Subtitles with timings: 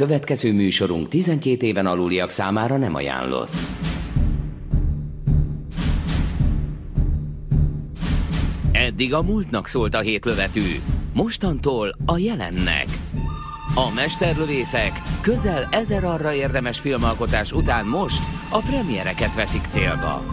[0.00, 3.52] Következő műsorunk 12 éven aluliak számára nem ajánlott.
[8.72, 10.80] Eddig a múltnak szólt a hétlövetű,
[11.12, 12.86] mostantól a jelennek.
[13.74, 20.24] A mesterlövészek közel ezer arra érdemes filmalkotás után most a premiereket veszik célba.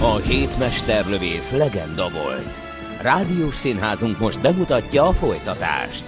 [0.00, 2.63] A hét mesterlövész legenda volt.
[3.04, 6.04] Rádiós színházunk most bemutatja a folytatást.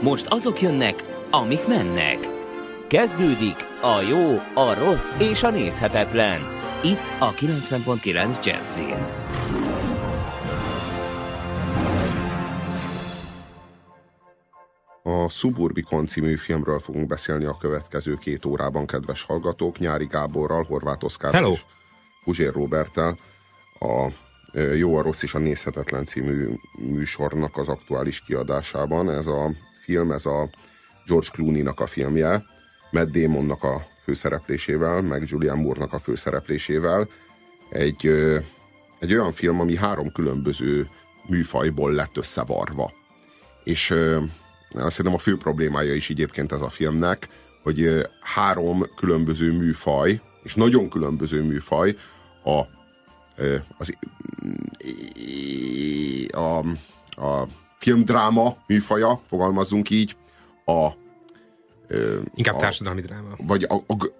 [0.00, 2.18] Most azok jönnek, amik mennek.
[2.88, 6.40] Kezdődik a jó, a rossz és a nézhetetlen.
[6.82, 9.06] Itt a 90.9 Jazzin.
[15.02, 19.78] A Suburbicon című filmről fogunk beszélni a következő két órában, kedves hallgatók.
[19.78, 21.64] Nyári Gáborral, Horváth Oszkárral és
[22.24, 23.16] Puzsér Roberttel.
[23.78, 24.08] A
[24.54, 29.10] Jó, a rossz és a nézhetetlen című műsornak az aktuális kiadásában.
[29.10, 30.50] Ez a film, ez a
[31.06, 32.44] George Clooney-nak a filmje,
[32.90, 37.08] Matt Damonnak a főszereplésével, meg Julian Moore-nak a főszereplésével.
[37.70, 38.06] Egy,
[38.98, 40.88] egy olyan film, ami három különböző
[41.28, 42.92] műfajból lett összevarva.
[43.64, 43.90] És
[44.74, 47.28] azt hiszem a fő problémája is egyébként ez a filmnek,
[47.62, 51.94] hogy három különböző műfaj, és nagyon különböző műfaj
[52.44, 52.60] a,
[53.78, 53.92] az,
[56.32, 56.58] a,
[57.24, 57.46] a
[57.78, 60.16] filmdráma műfaja, fogalmazzunk így,
[60.66, 60.88] a
[62.34, 63.28] Inkább a- társadalmi dráma.
[63.38, 64.10] vagy a, a,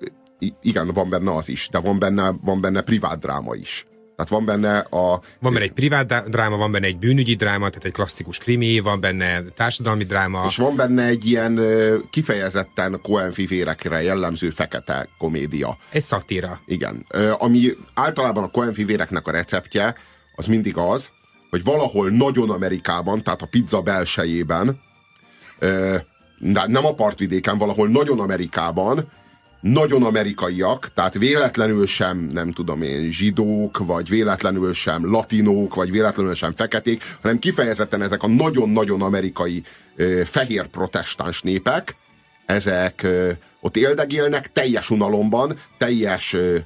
[0.61, 3.87] igen, van benne az is, de van benne, van benne privát dráma is.
[4.17, 5.21] Tehát van benne a...
[5.41, 9.01] Van benne egy privát dráma, van benne egy bűnügyi dráma, tehát egy klasszikus krimi, van
[9.01, 10.45] benne társadalmi dráma.
[10.49, 11.61] És van benne egy ilyen
[12.11, 15.77] kifejezetten Coen fivérekre jellemző fekete komédia.
[15.91, 16.61] Egy szatíra.
[16.67, 17.07] Igen.
[17.39, 19.95] Ami általában a Coen fivéreknek a receptje,
[20.35, 21.11] az mindig az,
[21.51, 24.81] hogy valahol nagyon Amerikában, tehát a pizza belsejében,
[26.39, 29.11] de nem a partvidéken, valahol nagyon Amerikában,
[29.65, 36.35] nagyon amerikaiak, tehát véletlenül sem, nem tudom én, zsidók, vagy véletlenül sem latinók, vagy véletlenül
[36.35, 39.63] sem feketék, hanem kifejezetten ezek a nagyon-nagyon amerikai
[39.97, 41.97] ö, fehér protestáns népek,
[42.47, 43.31] ezek ö,
[43.61, 46.57] ott éldegélnek teljes unalomban, teljes, ö,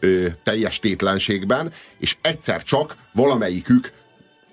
[0.00, 3.90] ö, teljes tétlenségben, és egyszer csak valamelyikük,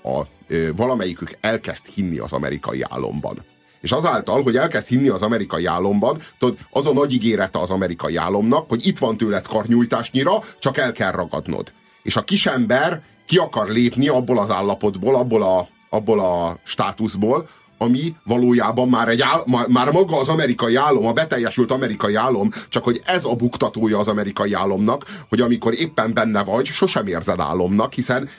[0.04, 3.44] a, ö, valamelyikük elkezd hinni az amerikai álomban.
[3.86, 8.16] És azáltal, hogy elkezd hinni az amerikai álomban, tudod, az a nagy ígérete az amerikai
[8.16, 11.74] álomnak, hogy itt van tőled karnyújtásnyira, csak el kell ragadnod.
[12.04, 17.48] És a kisember ki akar lépni abból az állapotból, abból a, abból a státuszból,
[17.78, 22.50] ami valójában már, egy áll, már, már maga az amerikai álom, a beteljesült amerikai álom,
[22.70, 27.40] csak hogy ez a buktatója az amerikai álomnak, hogy amikor éppen benne vagy, sosem érzed
[27.40, 28.30] álomnak, hiszen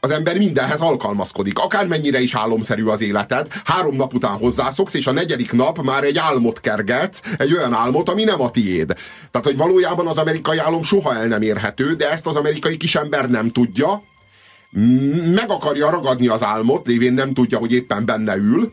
[0.00, 1.58] az ember mindenhez alkalmazkodik.
[1.58, 6.18] Akármennyire is álomszerű az életed, három nap után hozzászoksz, és a negyedik nap már egy
[6.18, 8.86] álmot kergetsz, egy olyan álmot, ami nem a tiéd.
[9.30, 13.30] Tehát, hogy valójában az amerikai álom soha el nem érhető, de ezt az amerikai kisember
[13.30, 14.02] nem tudja,
[15.34, 18.72] meg akarja ragadni az álmot, lévén nem tudja, hogy éppen benne ül,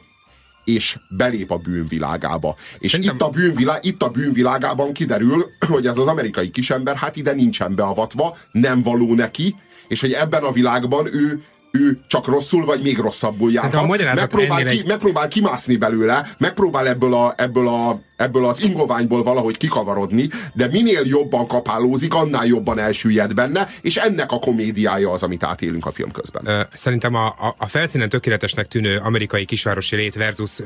[0.63, 2.55] és belép a bűnvilágába.
[2.79, 7.15] És Szerintem- itt, a bűnvilá, itt a bűnvilágában kiderül, hogy ez az amerikai kisember hát
[7.15, 9.55] ide nincsen beavatva, nem való neki,
[9.87, 11.41] és hogy ebben a világban ő
[11.75, 13.51] ő csak rosszul, vagy még rosszabbul
[13.87, 19.23] magyarázat Megpróbál, ki, egy- megpróbál kimászni belőle, megpróbál ebből, a, ebből, a, ebből az ingoványból
[19.23, 25.23] valahogy kikavarodni, de minél jobban kapálózik, annál jobban elsüllyed benne, és ennek a komédiája az,
[25.23, 26.67] amit átélünk a film közben.
[26.73, 30.59] Szerintem a, a, a felszínen tökéletesnek tűnő amerikai kisvárosi lét versus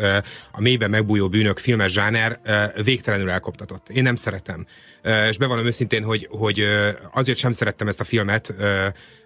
[0.51, 2.39] a mélyben megbújó bűnök filmes zsáner
[2.83, 3.89] végtelenül elkoptatott.
[3.89, 4.65] Én nem szeretem.
[5.29, 6.65] És bevallom őszintén, hogy, hogy
[7.13, 8.53] azért sem szerettem ezt a filmet,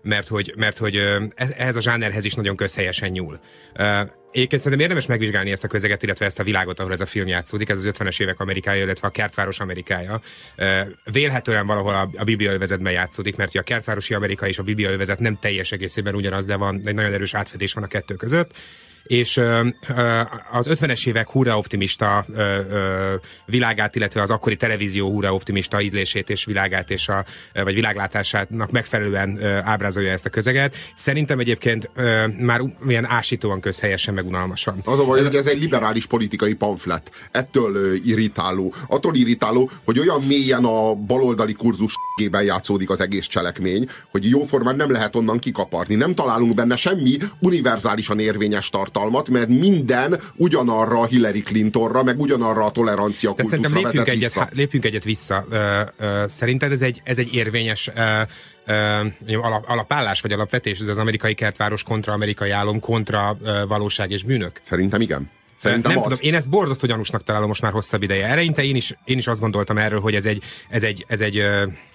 [0.02, 0.96] mert hogy, mert hogy
[1.36, 3.40] ez- ehhez a zsánerhez is nagyon közhelyesen nyúl.
[4.34, 7.28] Egyébként szerintem érdemes megvizsgálni ezt a közeget, illetve ezt a világot, ahol ez a film
[7.28, 7.70] játszódik.
[7.70, 10.22] Ez az 50-es évek Amerikája, illetve a kertváros Amerikája.
[11.12, 15.72] Vélhetően valahol a, a bibliaövezetben játszódik, mert a kertvárosi Amerika és a bibliaövezet nem teljes
[15.72, 18.52] egészében ugyanaz, de van egy nagyon erős átfedés van a kettő között.
[19.04, 19.38] És
[20.52, 22.26] az 50-es évek hurra optimista
[23.46, 29.44] világát, illetve az akkori televízió hurra optimista ízlését és világát és a, vagy világlátásának megfelelően
[29.64, 30.76] ábrázolja ezt a közeget.
[30.96, 31.90] Szerintem egyébként
[32.40, 34.82] már ilyen ásítóan közhelyesen meg unalmasan.
[34.86, 37.12] Az a hogy ez egy liberális politikai pamflet.
[37.32, 38.74] Ettől irritáló.
[38.88, 44.76] Attól irritáló, hogy olyan mélyen a baloldali kurzus gében játszódik az egész cselekmény, hogy jóformán
[44.76, 45.96] nem lehet onnan kikaparni.
[45.96, 52.66] Nem találunk benne semmi univerzálisan érvényes tartalmat, tartalmat, mert minden ugyanarra Hillary Clintonra, meg ugyanarra
[52.66, 54.50] a tolerancia De kultuszra szerintem lépjünk vezet egyet, vissza.
[54.52, 55.46] lépjünk egyet vissza.
[56.28, 57.92] Szerinted ez egy, ez egy érvényes
[59.28, 63.38] alap, alapállás vagy alapvetés, ez az amerikai kertváros kontra amerikai álom kontra
[63.68, 64.60] valóság és bűnök?
[64.64, 65.30] Szerintem igen.
[65.56, 66.08] Szerintem nem az.
[66.08, 68.28] tudom, én ezt borzasztó gyanúsnak találom most már hosszabb ideje.
[68.28, 71.44] Eleinte én is, én is azt gondoltam erről, hogy ez egy, ez egy, ez egy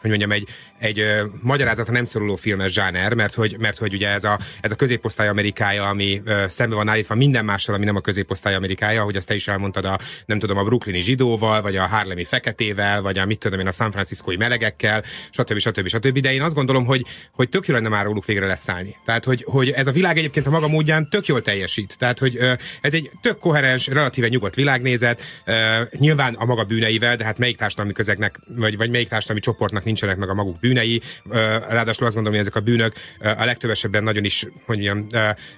[0.01, 0.49] hogy mondjam, egy,
[0.79, 4.71] egy ö, magyarázata nem szoruló filmes zsáner, mert hogy, mert hogy ugye ez a, ez
[4.71, 9.01] a középosztály Amerikája, ami ö, szembe van állítva minden mással, ami nem a középosztály Amerikája,
[9.01, 13.03] ahogy azt te is elmondtad, a, nem tudom, a brooklyni zsidóval, vagy a harlemi feketével,
[13.03, 15.59] vagy a mit tudom én, a San Franciscoi melegekkel, stb.
[15.59, 15.89] stb.
[15.89, 16.19] stb.
[16.19, 18.97] De én azt gondolom, hogy, hogy tök jó lenne már róluk végre leszállni.
[19.05, 21.97] Tehát, hogy, hogy ez a világ egyébként a maga módján tök jól teljesít.
[21.99, 25.53] Tehát, hogy ö, ez egy tök koherens, relatíve nyugodt világnézet, ö,
[25.99, 30.17] nyilván a maga bűneivel, de hát melyik társadalmi közegnek, vagy, vagy melyik társadalmi csoportnak nincsenek
[30.17, 30.68] meg a maguk bűnei.
[31.31, 31.37] Ö,
[31.69, 35.07] ráadásul azt gondolom, hogy ezek a bűnök a legtöbb esetben nagyon is, hogy mondjam,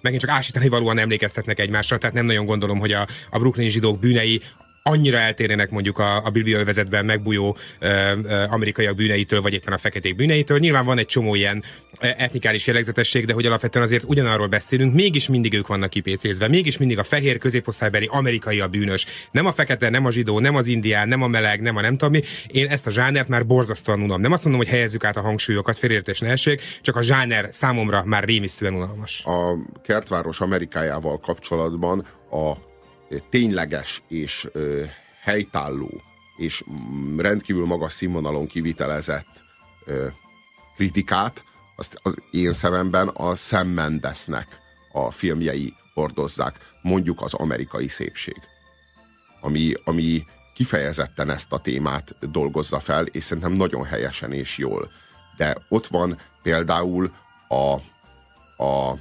[0.01, 3.99] megint csak ásítani valóan emlékeztetnek egymásra, tehát nem nagyon gondolom, hogy a, a Brooklyn zsidók
[3.99, 4.41] bűnei
[4.83, 9.79] annyira eltérnének mondjuk a, a Bibliai övezetben megbújó ö, ö, amerikaiak bűneitől, vagy éppen a
[9.79, 10.59] feketék bűneitől.
[10.59, 11.63] Nyilván van egy csomó ilyen
[11.99, 16.99] etnikális jellegzetesség, de hogy alapvetően azért ugyanarról beszélünk, mégis mindig ők vannak kipécézve, mégis mindig
[16.99, 19.07] a fehér középosztálybeli amerikai a bűnös.
[19.31, 21.97] Nem a fekete, nem a zsidó, nem az indián, nem a meleg, nem a nem
[21.97, 22.21] tudom.
[22.47, 24.21] Én ezt a zsánert már borzasztóan unom.
[24.21, 28.03] Nem azt mondom, hogy helyezzük át a hangsúlyokat, félértés ne essék, csak a zsáner számomra
[28.05, 29.25] már rémisztően unalmas.
[29.25, 32.69] a kertváros Amerikájával kapcsolatban a
[33.29, 34.49] tényleges és
[35.23, 36.03] helytálló
[36.37, 39.43] és mm, rendkívül magas színvonalon kivitelezett
[40.77, 41.45] kritikát,
[41.77, 44.59] azt az én szememben a Sam Mendesnek
[44.93, 48.37] a filmjei hordozzák, mondjuk az amerikai szépség,
[49.41, 50.25] ami, ami
[50.55, 54.91] kifejezetten ezt a témát dolgozza fel, és szerintem nagyon helyesen és jól.
[55.37, 57.13] De ott van például
[57.49, 57.75] a,
[58.65, 58.99] a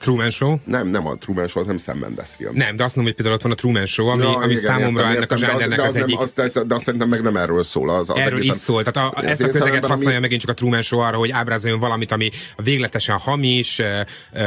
[0.00, 0.56] Truman Show?
[0.64, 2.54] nem, nem a Truman Show, az nem Sam Mendes film.
[2.54, 4.56] Nem, de azt mondom, hogy például ott van a Truman Show, ami, Ja, ami igen,
[4.56, 7.08] számomra értem, ennek a értem, de zsánernek az, nem- egyik azt, de, de azt szerintem
[7.08, 7.90] meg nem erről szól.
[7.90, 8.82] Az, az Erről egészen- is szól.
[8.84, 11.16] Tehát a, az ezt a közeget szememben, ami- használja megint csak a Truman Show arra,
[11.16, 14.00] hogy ábrázoljon valamit, ami végletesen hamis, ö,
[14.32, 14.40] ö,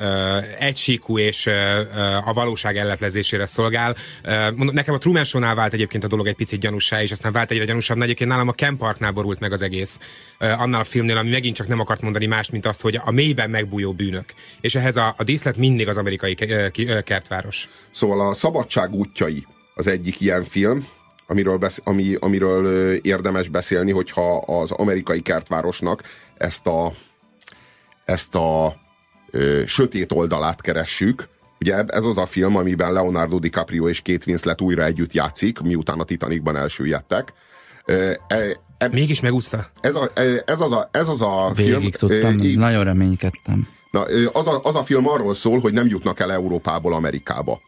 [0.00, 1.80] ö, egysíkú és ö,
[2.24, 3.96] a valóság elleplezésére szolgál.
[4.56, 7.50] Mondom, nekem a Truman Show-nál vált egyébként a dolog egy picit gyanúsá, és aztán vált
[7.50, 8.00] egyre gyanúsabb.
[8.02, 9.98] Egyébként nálam a Ken Parknál borult meg az egész.
[10.38, 13.50] Annál a filmnél, ami megint csak nem akart mondani mást, mint azt, hogy a mélyben
[13.50, 14.24] megbújó bűnök.
[14.60, 16.34] És ehhez a, a díszlet mindig az amerikai
[17.04, 17.68] kertváros.
[17.90, 20.86] Szóval a Szabadság útjai az egyik ilyen film,
[21.26, 26.02] amiről, besz, ami, amiről érdemes beszélni, hogyha az amerikai kertvárosnak
[26.36, 26.92] ezt a,
[28.04, 28.76] ezt a
[29.30, 31.28] ö, sötét oldalát keressük.
[31.60, 35.98] Ugye ez az a film, amiben Leonardo DiCaprio és Kate Winslet újra együtt játszik, miután
[36.00, 37.32] a Titanicban elsüllyedtek.
[37.84, 38.20] E-
[38.78, 39.70] e- Mégis megúszta.
[39.80, 41.78] Ez, a, e- ez, az a, ez az a film...
[41.78, 43.68] Végig tudtam, ö, í- nagyon reménykedtem.
[43.90, 44.02] Na,
[44.32, 47.60] az a, az a film arról szól, hogy nem jutnak el Európából Amerikába.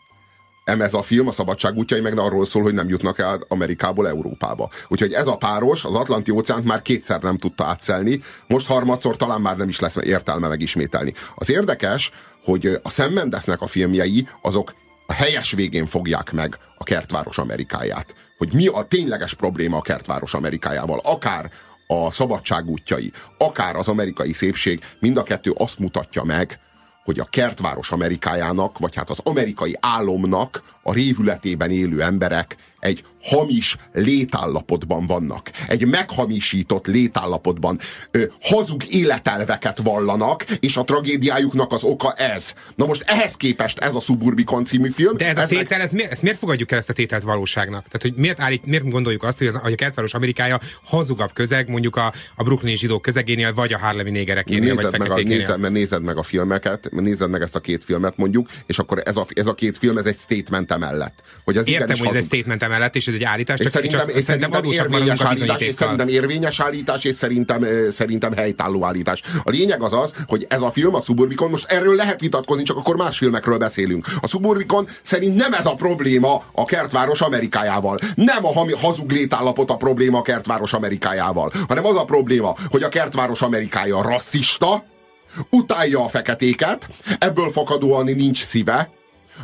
[0.64, 4.08] Em ez a film, a szabadság útjai meg arról szól, hogy nem jutnak el Amerikából
[4.08, 4.70] Európába.
[4.88, 9.40] Úgyhogy ez a páros az Atlanti óceánt már kétszer nem tudta átszelni, most harmadszor talán
[9.40, 11.12] már nem is lesz értelme megismételni.
[11.34, 12.10] Az érdekes,
[12.44, 14.74] hogy a Sam Mendesnek a filmjei azok
[15.06, 18.14] a helyes végén fogják meg a kertváros Amerikáját.
[18.38, 20.98] Hogy mi a tényleges probléma a kertváros Amerikájával.
[21.02, 21.50] Akár
[21.92, 26.58] a szabadság útjai, akár az amerikai szépség, mind a kettő azt mutatja meg,
[27.04, 33.76] hogy a kertváros Amerikájának, vagy hát az amerikai álomnak a révületében élő emberek egy hamis
[33.92, 35.50] létállapotban vannak.
[35.68, 37.78] Egy meghamisított létállapotban
[38.10, 42.54] ö, hazug életelveket vallanak, és a tragédiájuknak az oka ez.
[42.74, 45.16] Na most ehhez képest ez a Suburbicon című film.
[45.16, 47.84] De ez a meg- tétel, ez miért, ezt miért fogadjuk el ezt a tételt valóságnak?
[47.84, 51.68] Tehát, hogy miért, állít, miért gondoljuk azt, hogy, az, hogy a kertváros Amerikája hazugabb közeg,
[51.68, 55.60] mondjuk a, a brooklyni zsidók közegénél, vagy a harlemi négerekénél, vagy nézed meg, a, nézed,
[55.60, 59.16] meg- nézed meg a filmeket, nézed meg ezt a két filmet mondjuk, és akkor ez
[59.16, 61.22] a, ez a két film, ez egy statement emellett.
[61.44, 64.06] Hogy ez Értem, hogy ez egy statement emellett, és ez egy állítás, És csak, szerintem,
[64.06, 69.22] csak és szerintem szerintem érvényes állítás, és szerintem érvényes állítás, és szerintem, szerintem helytálló állítás.
[69.44, 72.76] A lényeg az az, hogy ez a film, a Suburbicon, most erről lehet vitatkozni, csak
[72.76, 74.06] akkor más filmekről beszélünk.
[74.20, 77.98] A Suburbicon szerint nem ez a probléma a kertváros Amerikájával.
[78.14, 82.88] Nem a hazug létállapot a probléma a kertváros Amerikájával, hanem az a probléma, hogy a
[82.88, 84.84] kertváros Amerikája rasszista,
[85.50, 88.90] utálja a feketéket, ebből fakadóan nincs szíve,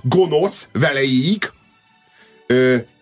[0.02, 1.50] gonosz veleig,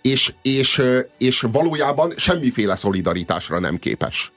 [0.03, 0.83] és, és,
[1.19, 4.33] és valójában semmiféle szolidaritásra nem képes.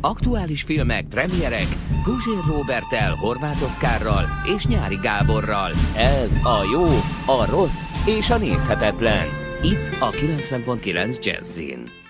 [0.00, 1.66] Aktuális filmek, premierek,
[2.04, 4.24] Guzsér Robertel, Horváth Oszkárral
[4.56, 5.70] és Nyári Gáborral.
[5.96, 6.86] Ez a jó,
[7.26, 9.26] a rossz és a nézhetetlen.
[9.62, 12.03] Itt a 90.9 Jazzin.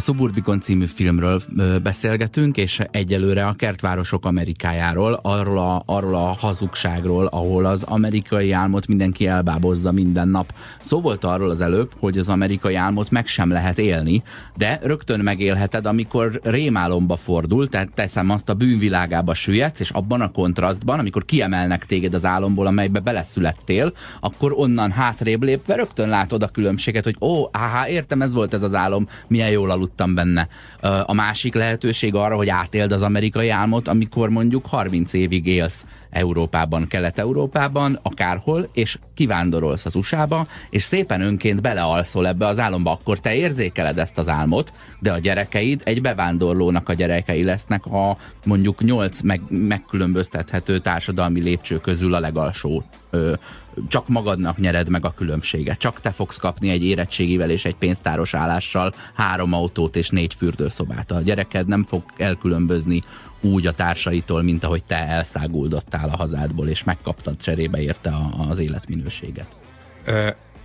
[0.00, 1.40] A Suburbicon című filmről
[1.82, 8.86] beszélgetünk, és egyelőre a kertvárosok Amerikájáról, arról a, arról a hazugságról, ahol az amerikai álmot
[8.86, 10.54] mindenki elbábozza minden nap.
[10.82, 14.22] Szó volt arról az előbb, hogy az amerikai álmot meg sem lehet élni,
[14.56, 20.30] de rögtön megélheted, amikor rémálomba fordul, tehát teszem azt a bűnvilágába süllyedsz, és abban a
[20.30, 26.48] kontrasztban, amikor kiemelnek téged az álomból, amelybe beleszülettél, akkor onnan hátrébb lépve rögtön látod a
[26.48, 30.48] különbséget, hogy ó, áhá, értem, ez volt ez az álom, milyen jól aludtam benne.
[31.04, 36.86] A másik lehetőség arra, hogy átéld az amerikai álmot, amikor mondjuk 30 évig élsz Európában,
[36.86, 43.34] Kelet-Európában, akárhol, és kivándorolsz az USA-ba, és szépen önként belealszol ebbe az álomba, akkor te
[43.34, 49.20] érzékeled ezt az álmot, de a gyerekeid egy bevándorlónak a gyerekei lesznek a mondjuk nyolc
[49.20, 53.32] meg, megkülönböztethető társadalmi lépcső közül a legalsó ö,
[53.88, 55.78] csak magadnak nyered meg a különbséget.
[55.78, 61.10] Csak te fogsz kapni egy érettségivel és egy pénztáros állással három autót és négy fürdőszobát.
[61.10, 63.02] A gyereked nem fog elkülönbözni
[63.40, 68.12] úgy a társaitól, mint ahogy te elszáguldottál a hazádból, és megkaptad cserébe érte
[68.48, 69.56] az életminőséget.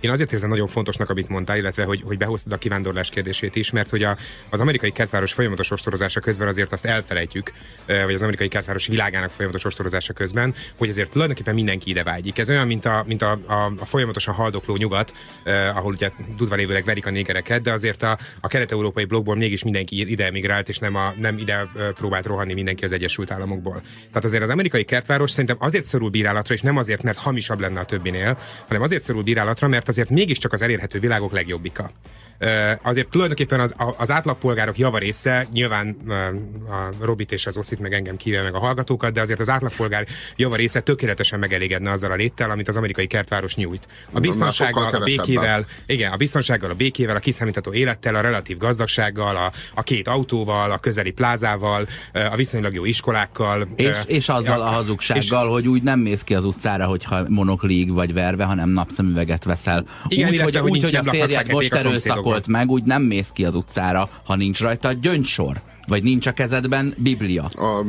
[0.00, 3.70] Én azért érzem nagyon fontosnak, amit mondtál, illetve hogy, hogy behoztad a kivándorlás kérdését is,
[3.70, 4.16] mert hogy a,
[4.50, 7.52] az amerikai kertváros folyamatos ostorozása közben azért azt elfelejtjük,
[7.86, 12.38] vagy az amerikai kertváros világának folyamatos ostorozása közben, hogy azért tulajdonképpen mindenki ide vágyik.
[12.38, 15.12] Ez olyan, mint a, mint a, a, a folyamatosan haldokló nyugat,
[15.44, 19.64] eh, ahol ugye tudva lévőleg verik a négereket, de azért a, a kelet-európai blokkból mégis
[19.64, 23.82] mindenki ide emigrált, és nem, a, nem ide próbált rohanni mindenki az Egyesült Államokból.
[24.08, 27.80] Tehát azért az amerikai kertváros szerintem azért szorul bírálatra, és nem azért, mert hamisabb lenne
[27.80, 31.90] a többinél, hanem azért szorul bírálatra, mert azért mégiscsak az elérhető világok legjobbika.
[32.82, 35.96] Azért tulajdonképpen az, az átlagpolgárok javarésze, nyilván
[36.68, 40.06] a Robit és az Oszit meg engem kívül meg a hallgatókat, de azért az átlagpolgár
[40.36, 43.88] javarésze tökéletesen megelégedne azzal a léttel, amit az amerikai kertváros nyújt.
[44.12, 49.36] A biztonsággal, a békével, igen, a biztonsággal, a békével, a kiszámítható élettel, a relatív gazdagsággal,
[49.36, 53.68] a, a két autóval, a közeli plázával, a viszonylag jó iskolákkal.
[53.76, 57.28] És, és azzal a, a hazugsággal, és, hogy úgy nem mész ki az utcára, hogyha
[57.28, 59.75] monoklíg vagy verve, hanem napszemüveget veszel.
[60.08, 63.54] Igen, úgy, hogy, úgy, hogy a férjed most erőszakolt meg, úgy nem mész ki az
[63.54, 65.60] utcára, ha nincs rajta gyöngysor.
[65.88, 67.44] Vagy nincs a kezedben Biblia?
[67.44, 67.84] A,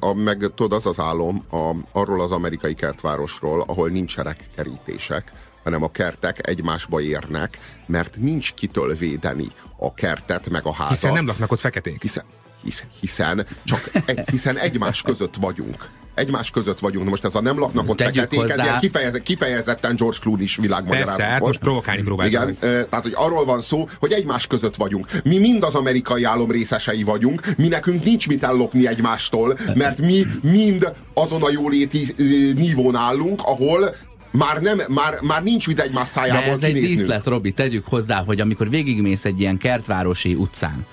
[0.00, 5.32] a, meg tudod, az az álom a, arról az amerikai kertvárosról, ahol nincsenek kerítések,
[5.64, 10.92] hanem a kertek egymásba érnek, mert nincs kitől védeni a kertet meg a házat.
[10.92, 12.02] Hiszen nem laknak ott feketék.
[12.02, 12.24] Hiszen,
[12.62, 13.90] hiszen, hiszen, csak,
[14.30, 17.08] hiszen egymás között vagyunk egymás között vagyunk.
[17.08, 21.16] Most ez a nem laknak ott feketék, ez ilyen kifejezett, kifejezetten George Clooney is világmagyarázat
[21.16, 22.34] Persze, hát most provokálni próbáljuk.
[22.34, 25.06] Igen, tehát hogy arról van szó, hogy egymás között vagyunk.
[25.24, 30.26] Mi mind az amerikai álom részesei vagyunk, mi nekünk nincs mit ellopni egymástól, mert mi
[30.42, 32.14] mind azon a jóléti
[32.54, 33.94] nívón állunk, ahol
[34.30, 36.84] már, nem, már, már nincs mit egymás szájából De ez kinéznünk.
[36.84, 40.86] egy díszlet, Robi, tegyük hozzá, hogy amikor végigmész egy ilyen kertvárosi utcán,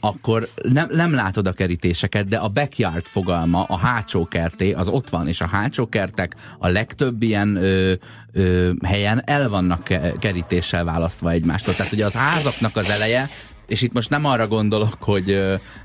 [0.00, 5.10] akkor nem, nem látod a kerítéseket, de a backyard fogalma, a hátsó kerté, az ott
[5.10, 7.94] van, és a hátsó kertek a legtöbb ilyen ö,
[8.32, 11.74] ö, helyen el vannak kerítéssel választva egymástól.
[11.74, 13.28] Tehát ugye az házaknak az eleje
[13.70, 15.26] és itt most nem arra gondolok, hogy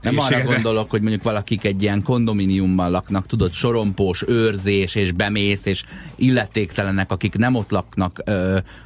[0.02, 5.66] nem arra gondolok, hogy mondjuk valakik egy ilyen kondominiumban laknak, tudod, sorompós őrzés, és bemész,
[5.66, 5.84] és
[6.16, 8.24] illetéktelenek, akik nem ott laknak,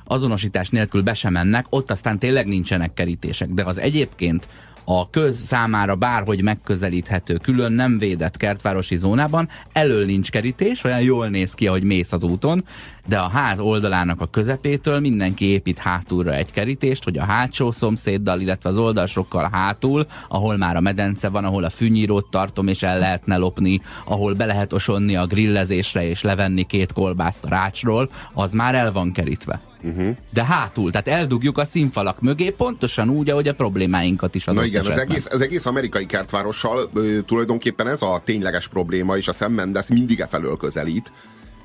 [0.03, 3.49] azonosítás nélkül be sem mennek, ott aztán tényleg nincsenek kerítések.
[3.49, 4.47] De az egyébként
[4.91, 11.27] a köz számára bárhogy megközelíthető, külön nem védett kertvárosi zónában, elől nincs kerítés, olyan jól
[11.27, 12.63] néz ki, ahogy mész az úton,
[13.07, 18.41] de a ház oldalának a közepétől mindenki épít hátulra egy kerítést, hogy a hátsó szomszéddal,
[18.41, 22.99] illetve az oldalsokkal hátul, ahol már a medence van, ahol a fűnyírót tartom, és el
[22.99, 28.53] lehetne lopni, ahol be lehet osonni a grillezésre, és levenni két kolbászt a rácsról, az
[28.53, 29.68] már el van kerítve.
[29.83, 30.15] Uh-huh.
[30.33, 34.85] De hátul, tehát eldugjuk a színfalak mögé, pontosan úgy, ahogy a problémáinkat is Na igen,
[34.85, 39.53] az egész, az egész amerikai kertvárossal ö, tulajdonképpen ez a tényleges probléma, és a Sam
[39.53, 41.11] Mendes mindig e felől közelít,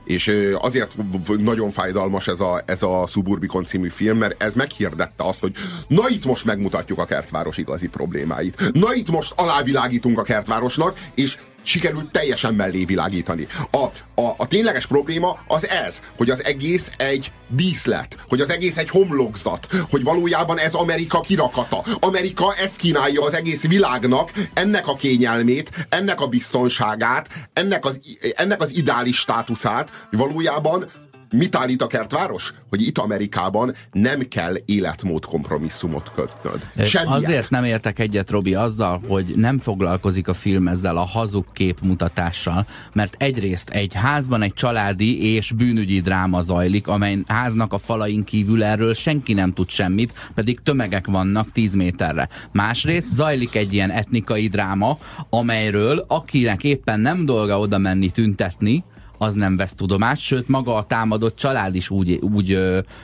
[0.04, 0.97] és azért
[1.38, 5.52] nagyon fájdalmas ez a, ez a Suburbicon című film, mert ez meghirdette azt, hogy
[5.88, 8.73] na itt most megmutatjuk a kertváros igazi problémáit.
[8.73, 13.47] Na itt most alávilágítunk a kertvárosnak, és sikerült teljesen mellé világítani.
[13.71, 13.85] A,
[14.21, 18.88] a, a tényleges probléma az ez, hogy az egész egy díszlet, hogy az egész egy
[18.88, 21.85] homlokzat, hogy valójában ez Amerika kirakata.
[22.00, 28.00] Amerika ezt kínálja az egész világnak, ennek a kényelmét, ennek a biztonságát, ennek az,
[28.35, 30.87] ennek az ideális státuszát, hogy valójában
[31.31, 32.54] mit állít a kertváros?
[32.69, 36.88] Hogy itt Amerikában nem kell életmód kompromisszumot kötnöd.
[36.88, 37.14] Semmiet.
[37.14, 42.66] Azért nem értek egyet, Robi, azzal, hogy nem foglalkozik a film ezzel a hazug képmutatással,
[42.93, 48.62] mert egyrészt egy házban egy családi és bűnügyi dráma zajlik, amely háznak a falain kívül
[48.62, 52.28] erről senki nem tud semmit, pedig tömegek vannak 10 méterre.
[52.52, 54.99] Másrészt zajlik egy ilyen etnikai dráma,
[55.31, 58.85] amelyről akinek éppen nem dolga oda menni tüntetni,
[59.25, 62.59] az nem vesz tudomást, sőt maga a támadott család is úgy, úgy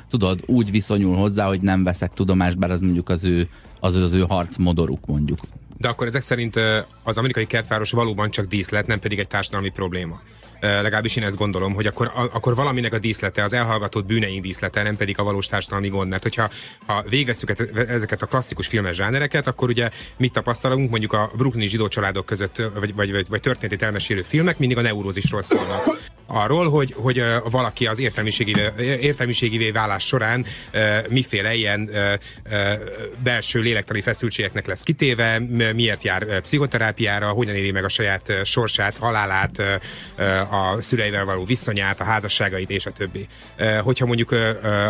[0.09, 3.49] tudod, úgy viszonyul hozzá, hogy nem veszek tudomást, bár az mondjuk az ő,
[3.81, 5.39] az, az ő harcmodoruk mondjuk.
[5.81, 6.61] De akkor ezek szerint
[7.03, 10.21] az amerikai kertváros valóban csak díszlet, nem pedig egy társadalmi probléma.
[10.61, 14.97] Legalábbis én ezt gondolom, hogy akkor, akkor valaminek a díszlete, az elhallgatott bűneink díszlete, nem
[14.97, 16.09] pedig a valós társadalmi gond.
[16.09, 16.51] Mert hogyha
[16.87, 21.89] ha végezzük ezeket a klasszikus filmes zsánereket, akkor ugye mit tapasztalunk mondjuk a brooklyni zsidó
[21.89, 25.99] családok között, vagy, vagy, vagy, vagy történetét elmesélő filmek mindig a neurózisról szólnak.
[26.33, 27.99] Arról, hogy, hogy valaki az
[29.01, 30.45] értelmiségivé, válás során
[31.09, 31.91] miféle ilyen
[33.23, 35.39] belső lélektani feszültségeknek lesz kitéve,
[35.75, 39.81] miért jár pszichoterápiára, hogyan éri meg a saját sorsát, halálát,
[40.51, 43.27] a szüleivel való viszonyát, a házasságait és a többi.
[43.83, 44.35] Hogyha mondjuk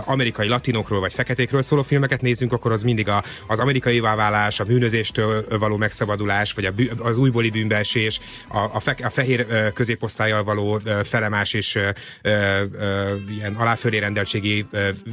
[0.04, 4.64] amerikai latinokról vagy feketékről szóló filmeket nézzünk, akkor az mindig a, az amerikai válás, a
[4.64, 10.74] bűnözéstől való megszabadulás, vagy a az újbóli bűnbeesés, a, a, fe, a fehér középosztályjal való
[10.74, 11.82] uh, felemás és uh,
[12.24, 14.66] uh, ilyen aláfölé rendeltségi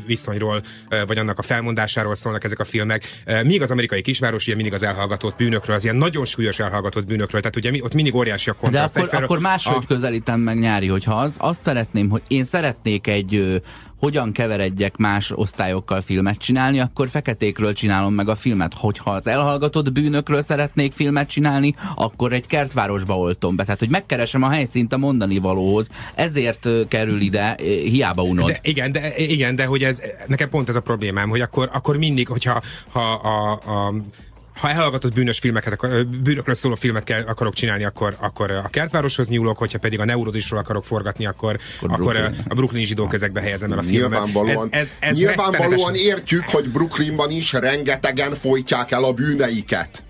[0.05, 0.61] viszonyról,
[1.07, 3.21] vagy annak a felmondásáról szólnak ezek a filmek.
[3.43, 7.41] Míg az amerikai kisváros ilyen mindig az elhallgatott bűnökről, az ilyen nagyon súlyos elhallgatott bűnökről,
[7.41, 8.95] tehát ugye mi, ott mindig óriási a De kontraszt.
[8.95, 13.07] akkor, Egyfelől akkor máshogy a- közelítem meg nyári, hogyha az, azt szeretném, hogy én szeretnék
[13.07, 13.55] egy ö,
[13.99, 18.73] hogyan keveredjek más osztályokkal filmet csinálni, akkor feketékről csinálom meg a filmet.
[18.73, 23.63] Hogyha az elhallgatott bűnökről szeretnék filmet csinálni, akkor egy kertvárosba oltom be.
[23.63, 25.89] Tehát, hogy megkeresem a helyszínt a mondani valóhoz.
[26.15, 28.45] Ezért kerül ide, hiába unod.
[28.45, 31.97] De, igen, de, igen, de hogy ez, nekem pont ez a problémám, hogy akkor, akkor
[31.97, 33.93] mindig, hogyha ha, a, a,
[34.57, 39.29] ha elhallgatott bűnös filmeket, akar, bűnökről szóló filmet kell, akarok csinálni, akkor, akkor a kertvároshoz
[39.29, 42.45] nyúlok, hogyha pedig a neurózisról akarok forgatni, akkor, akkor, akkor Brooklyn.
[42.49, 44.09] a brooklyni zsidó kezekbe helyezem el a filmet.
[44.09, 50.03] Nyilvánvalóan, ez, ez, ez nyilvánvalóan rettenetesen- értjük, hogy Brooklynban is rengetegen folytják el a bűneiket.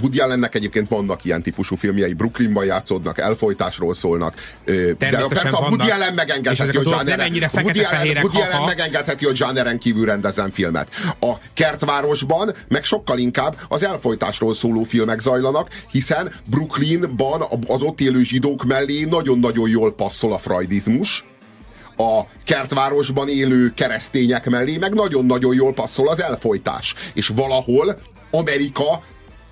[0.00, 4.34] Woody Allennek egyébként vannak ilyen típusú filmjei, Brooklynban játszódnak, elfolytásról szólnak.
[4.64, 5.90] De persze a Woody.
[5.90, 10.88] Allen megengedheti, hogy zsáneren, Woody Allen, Woody Allen megengedheti, hogy zsáneren kívül rendezzen filmet.
[11.20, 18.22] A kertvárosban meg sokkal inkább az elfolytásról szóló filmek zajlanak, hiszen Brooklynban az ott élő
[18.22, 21.24] zsidók mellé nagyon-nagyon jól passzol a freudizmus,
[21.96, 26.94] a kertvárosban élő keresztények mellé meg nagyon-nagyon jól passzol az elfolytás.
[27.14, 29.02] És valahol Amerika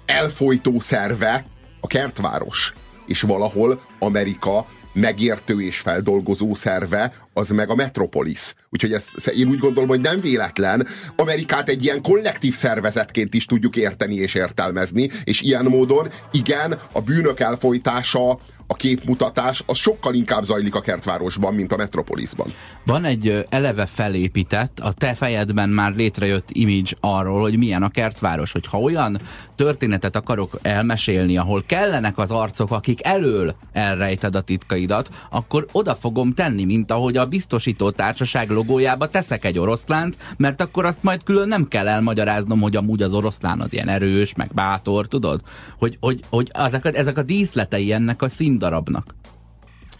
[0.06, 1.46] elfolytó szerve
[1.80, 2.74] a kertváros.
[3.06, 8.54] És valahol Amerika megértő és feldolgozó szerve, az meg a Metropolis.
[8.70, 10.86] Úgyhogy ez, én úgy gondolom, hogy nem véletlen.
[11.16, 17.00] Amerikát egy ilyen kollektív szervezetként is tudjuk érteni és értelmezni, és ilyen módon, igen, a
[17.00, 18.38] bűnök elfolytása,
[18.72, 22.46] a képmutatás, az sokkal inkább zajlik a kertvárosban, mint a Metropolisban.
[22.86, 28.52] Van egy eleve felépített, a te fejedben már létrejött image arról, hogy milyen a kertváros.
[28.52, 29.20] Hogyha olyan
[29.56, 36.34] történetet akarok elmesélni, ahol kellenek az arcok, akik elől elrejted a titkaidat, akkor oda fogom
[36.34, 41.48] tenni, mint ahogy a biztosító társaság logójába teszek egy oroszlánt, mert akkor azt majd külön
[41.48, 45.40] nem kell elmagyaráznom, hogy amúgy az oroszlán az ilyen erős, meg bátor, tudod?
[45.78, 48.28] Hogy, hogy, hogy ezek, a, ezek a díszletei ennek a
[48.62, 49.14] színdarabnak.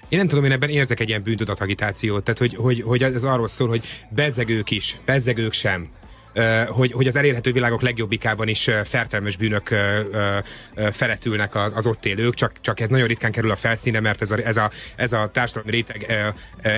[0.09, 3.49] Én nem tudom, én ebben érzek egy ilyen bűntudatagitációt, tehát hogy, hogy, hogy ez arról
[3.49, 5.89] szól, hogy bezzegők is, bezzegők sem.
[6.67, 9.75] Hogy, hogy az elérhető világok legjobbikában is fertelmes bűnök
[10.93, 14.31] feletülnek az, az ott élők, csak, csak ez nagyon ritkán kerül a felszíne, mert ez
[14.31, 16.07] a, ez a, ez a társadalmi réteg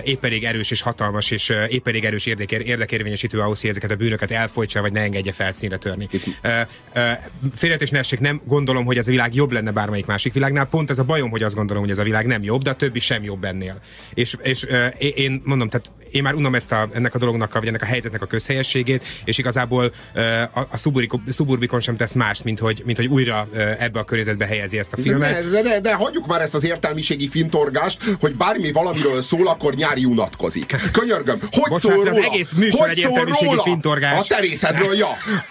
[0.05, 3.97] épp elég erős és hatalmas, és épp elég erős érdekér, érdekérvényesítő ahhoz, hogy ezeket a
[3.97, 6.09] bűnöket elfolytsa, vagy ne engedje felszínre törni.
[7.55, 10.91] Félretés ne essék, nem gondolom, hogy ez a világ jobb lenne bármelyik másik világnál, pont
[10.91, 12.99] ez a bajom, hogy azt gondolom, hogy ez a világ nem jobb, de a többi
[12.99, 13.81] sem jobb ennél.
[14.15, 14.67] És, és
[14.99, 17.85] én mondom, tehát én már unom ezt a, ennek a dolognak, a- vagy ennek a
[17.85, 19.93] helyzetnek a közhelyességét, és igazából
[20.53, 20.77] a, a
[21.33, 23.49] suburbikon sem tesz mást, mint hogy, mint hogy újra
[23.79, 25.43] ebbe a környezetbe helyezi ezt a filmet.
[25.43, 29.75] de, de, de, de hagyjuk már ezt az értelmiségi fintorgást, hogy bármi valamiről szól, akkor
[29.75, 30.77] nyári unatkozik.
[30.93, 32.27] Könyörgöm, hogy Bocsánat, szól ez az róla?
[32.33, 33.63] egész műsor hogy egy értelmiségi róla?
[33.63, 34.19] fintorgás.
[34.19, 35.09] A terészedről, ja.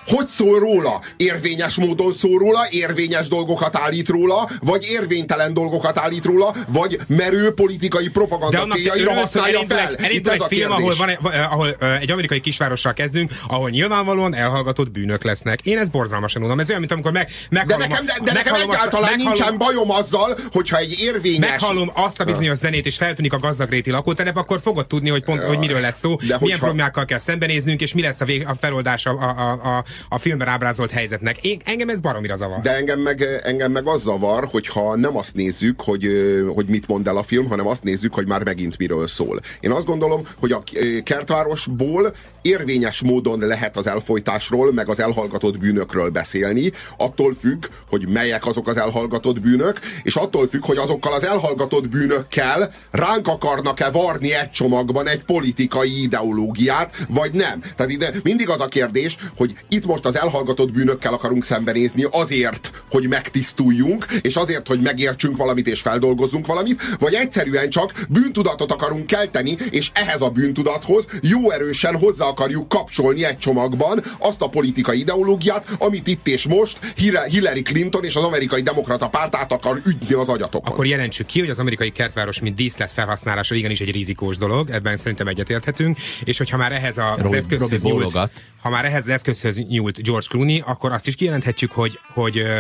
[0.08, 1.02] Hogy szól róla?
[1.18, 7.52] Érvényes módon szól róla, érvényes dolgokat állít róla, vagy érvénytelen dolgokat állít róla, vagy merő
[7.54, 9.88] politikai propaganda céljaira használja elindul fel.
[9.88, 14.36] egy, Itt elindul ez egy film, ahol, van, ahol egy amerikai kisvárossal kezdünk, ahol nyilvánvalóan
[14.36, 15.60] elhallgatott bűnök lesznek.
[15.64, 16.60] Én ezt borzalmasan unalom.
[16.60, 19.92] Ez olyan, mint amikor meg, meghallom, de nekem, de, de nekem egyáltalán azt, nincsen bajom
[19.92, 21.50] azzal, hogyha egy érvényes...
[21.50, 25.44] Meghallom azt a bizonyos zenét, és feltűnik a gazdagréti lakótelep, akkor fogod tudni, hogy pont,
[25.44, 26.58] hogy miről lesz szó, de milyen hogyha...
[26.58, 30.48] problémákkal kell szembenéznünk, és mi lesz a, vég, a feloldás a, a, a, a filmben
[30.48, 31.38] ábrázolt helyzetnek.
[31.38, 32.60] Én, engem ez baromira zavar.
[32.62, 36.08] De engem meg, engem meg az zavar, hogyha nem azt nézzük, hogy,
[36.56, 39.40] hogy mit mond el a film, hanem azt nézzük, hogy már megint miről szól.
[39.60, 40.64] Én azt gondolom, hogy a
[41.04, 48.46] kertvárosból érvényes módon lehet az elfolytásról, meg az elhallgatott bűnökről beszélni, attól függ, hogy melyek
[48.46, 54.34] azok az elhallgatott bűnök, és attól függ, hogy azokkal az elhallgatott bűnökkel ránk akarnak-e varni
[54.34, 57.62] egy csomagban egy politikai ideológiát, vagy nem.
[57.76, 62.72] Tehát ide mindig az a kérdés, hogy itt most az elhallgatott bűnökkel akarunk szembenézni azért,
[62.92, 69.08] hogy megtisztuljunk, és azért, hogy megértsünk valamit és feldolgozzunk valamit, vagy egyszerűen csak bűntudatot akarunk
[69.08, 75.00] kelteni, és ehhez a bűntudathoz jó erősen hozzá akarjuk kapcsolni egy csomagban azt a politikai
[75.00, 76.80] ideológiát, amit itt és most
[77.28, 80.72] Hillary Clinton és az amerikai demokrata párt át akar ügyni az agyatokon.
[80.72, 84.98] Akkor jelentsük ki, hogy az amerikai kertváros mint díszlet felhasználása igenis egy rizikós dolog, ebben
[84.98, 88.18] szerintem egyetérthetünk, és hogyha már ehhez a, az eszközhöz nyúlt,
[88.62, 92.58] ha már ehhez az eszközhöz nyúlt George Clooney, akkor azt is kijelenthetjük, hogy, hogy ö,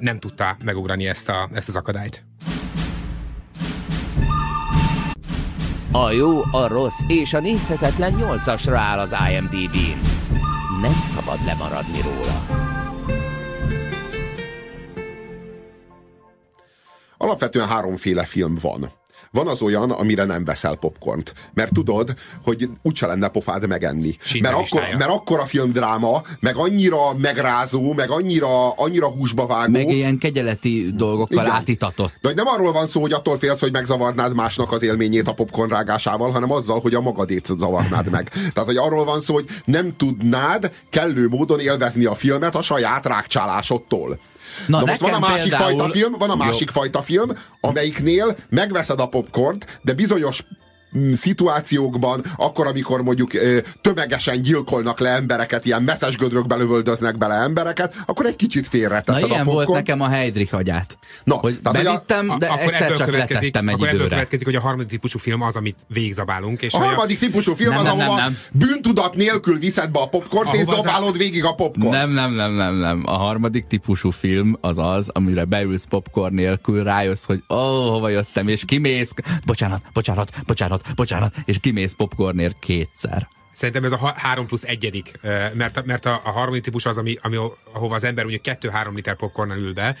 [0.00, 2.24] nem tudta megugrani ezt, a, ezt az akadályt.
[5.92, 10.00] A jó, a rossz és a nézhetetlen nyolcasra áll az IMDb-n.
[10.80, 12.46] Nem szabad lemaradni róla.
[17.18, 18.97] Alapvetően háromféle film van.
[19.30, 21.32] Van az olyan, amire nem veszel popcornt.
[21.54, 24.16] Mert tudod, hogy úgyse lenne pofád megenni.
[24.40, 29.72] mert akkor, mert akkor a filmdráma, meg annyira megrázó, meg annyira, annyira húsba vágó.
[29.72, 31.54] Meg ilyen kegyeleti dolgokkal Igen.
[31.54, 32.18] átitatott.
[32.20, 35.32] De hogy nem arról van szó, hogy attól félsz, hogy megzavarnád másnak az élményét a
[35.32, 38.28] popcorn rágásával, hanem azzal, hogy a magadét zavarnád meg.
[38.28, 43.06] Tehát, hogy arról van szó, hogy nem tudnád kellő módon élvezni a filmet a saját
[43.06, 44.18] rákcsálásodtól.
[44.66, 45.78] Na, Na most van a másik például...
[45.78, 46.80] fajta film, van a másik Jó.
[46.80, 50.42] fajta film, amelyiknél megveszed a popcornt, de bizonyos
[51.12, 53.30] szituációkban, akkor, amikor mondjuk
[53.80, 59.28] tömegesen gyilkolnak le embereket, ilyen messzes gödrökbe lövöldöznek bele embereket, akkor egy kicsit félreteszed Na
[59.28, 60.98] ilyen a volt nekem a Heidrich agyát.
[61.24, 64.08] Na, hogy bevittem, de a, egyszer csak letettem egy akkor időre.
[64.08, 66.62] következik, hogy a harmadik típusú film az, amit végzabálunk.
[66.62, 68.36] És a harmadik típusú film nem, az, nem, ahova nem, nem.
[68.68, 71.18] bűntudat nélkül viszed be a popcornt, és zabálod a...
[71.18, 71.90] végig a popcorn.
[71.90, 73.02] Nem, nem, nem, nem, nem.
[73.06, 78.08] A harmadik típusú film az az, amire beülsz popcorn nélkül, rájössz, hogy ó, oh, hova
[78.08, 79.14] jöttem, és kimész.
[79.44, 83.28] Bocsánat, bocsánat, bocsánat, bocsánat, bocsánat, és kimész popcornért kétszer.
[83.52, 85.12] Szerintem ez a 3 plusz egyedik,
[85.52, 87.36] mert, mert a, a harmadik típus az, ami, ami,
[87.72, 89.96] ahova az ember mondjuk 2-3 liter popcornnal ül be,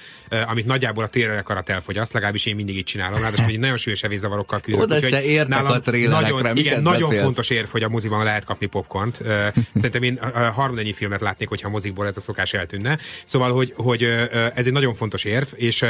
[0.46, 4.60] amit nagyjából a térelekarat elfogyaszt, legalábbis én mindig így csinálom, ráadásul hogy nagyon súlyos evészavarokkal
[4.60, 4.82] küzdök.
[4.82, 9.20] Oda se értek a nagyon, igen, nagyon fontos érv, hogy a moziban lehet kapni popcornt.
[9.74, 10.18] Szerintem én
[10.54, 12.98] harmadennyi filmet látnék, hogyha a mozikból ez a szokás eltűnne.
[13.24, 14.02] Szóval, hogy, hogy
[14.54, 15.82] ez egy nagyon fontos érv, és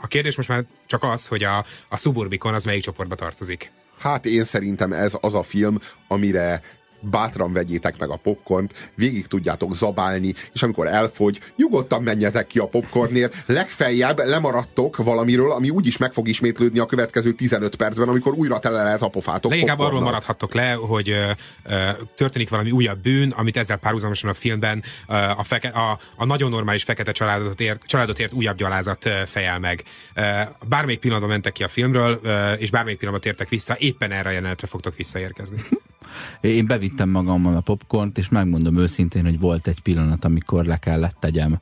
[0.00, 3.72] a kérdés most már csak az, hogy a, a Suburbicon az melyik csoportba tartozik.
[3.98, 5.78] Hát én szerintem ez az a film,
[6.08, 6.60] amire
[7.10, 12.66] bátran vegyétek meg a popcornt, végig tudjátok zabálni, és amikor elfogy, nyugodtan menjetek ki a
[12.66, 18.58] popcornért, legfeljebb lemaradtok valamiről, ami úgyis meg fog ismétlődni a következő 15 percben, amikor újra
[18.58, 19.50] tele lehet a pofátok.
[19.50, 21.30] Leginkább arról maradhattok le, hogy ö,
[21.64, 26.24] ö, történik valami újabb bűn, amit ezzel párhuzamosan a filmben ö, a, feke, a, a
[26.24, 29.82] nagyon normális fekete családot ért, családot ért újabb gyalázat fejel meg.
[30.14, 30.22] Ö,
[30.68, 34.32] bármelyik pillanatban mentek ki a filmről, ö, és bármelyik pillanatban tértek vissza, éppen erre a
[34.32, 35.58] jelenetre fogtok visszaérkezni.
[36.40, 41.16] Én bevittem magammal a popcornt, és megmondom őszintén, hogy volt egy pillanat, amikor le kellett
[41.20, 41.60] tegyem,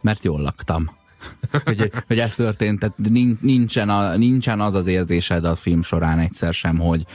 [0.00, 0.98] mert jól laktam.
[1.64, 2.96] hogy, hogy ez történt, tehát
[3.40, 7.06] nincsen, a, nincsen az az érzésed a film során egyszer sem, hogy,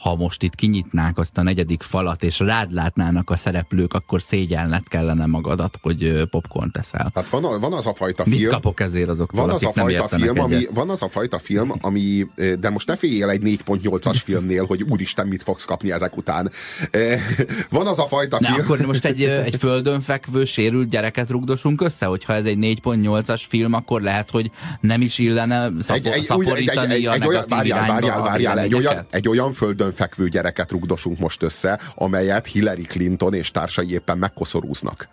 [0.00, 4.88] ha most itt kinyitnák azt a negyedik falat, és rád látnának a szereplők, akkor szégyelned
[4.88, 7.10] kellene magadat, hogy popcorn teszel.
[7.14, 8.36] Hát van, a, van az a fajta film...
[8.36, 11.72] Mit kapok ezért azok van az a fajta film, ami, Van az a fajta film,
[11.80, 12.26] ami...
[12.60, 16.50] De most ne féljél egy 4.8-as filmnél, hogy úristen, mit fogsz kapni ezek után.
[17.70, 18.54] Van az a fajta film...
[18.60, 23.72] akkor most egy, egy földön fekvő, sérült gyereket rugdosunk össze, hogyha ez egy 4.8-as film,
[23.72, 27.44] akkor lehet, hogy nem is illene szapo- egy, egy, szaporítani egy, egy, egy, egy, olyan,
[27.48, 32.82] várjál, várjál, várjál, egy olyan, egy olyan földön fekvő gyereket rugdosunk most össze, amelyet Hillary
[32.82, 35.08] Clinton és társai éppen megkoszorúznak.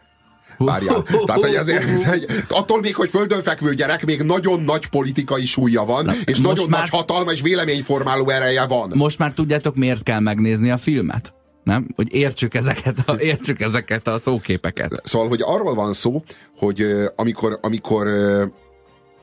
[0.58, 1.04] Várjál.
[1.26, 5.86] Tehát, hogy ezért, egy, attól még, hogy földön fekvő gyerek, még nagyon nagy politikai súlya
[5.86, 8.92] van, Na, és nagyon már, nagy hatalma és véleményformáló ereje van.
[8.96, 11.34] Most már tudjátok, miért kell megnézni a filmet?
[11.64, 11.88] Nem?
[11.96, 15.02] Hogy értsük ezeket a, értsük ezeket a szóképeket.
[15.04, 16.24] Szóval, hogy arról van szó,
[16.58, 16.86] hogy
[17.16, 18.08] amikor, amikor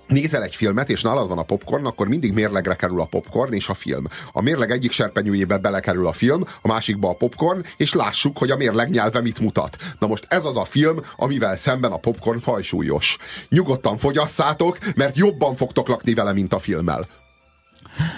[0.07, 3.69] nézel egy filmet, és nálad van a popcorn, akkor mindig mérlegre kerül a popcorn és
[3.69, 4.05] a film.
[4.33, 8.57] A mérleg egyik serpenyőjébe belekerül a film, a másikba a popcorn, és lássuk, hogy a
[8.57, 9.77] mérleg nyelve mit mutat.
[9.99, 13.17] Na most ez az a film, amivel szemben a popcorn fajsúlyos.
[13.49, 17.07] Nyugodtan fogyasszátok, mert jobban fogtok lakni vele, mint a filmmel.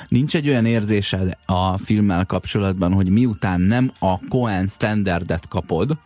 [0.09, 5.99] Nincs egy olyan érzésed a filmmel kapcsolatban, hogy miután nem a Cohen standardet kapod,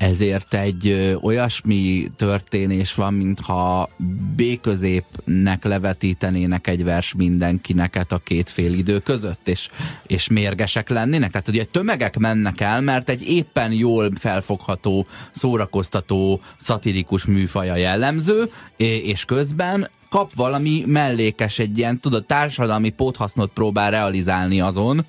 [0.00, 3.88] ezért egy olyasmi történés van, mintha
[4.36, 9.68] B-középnek levetítenének egy vers mindenkineket a két fél idő között, és,
[10.06, 11.30] és mérgesek lennének.
[11.30, 19.24] Tehát ugye tömegek mennek el, mert egy éppen jól felfogható, szórakoztató, szatirikus műfaja jellemző, és
[19.24, 25.06] közben kap valami mellékes, egy ilyen, tudod, társadalmi póthasznot próbál realizálni azon,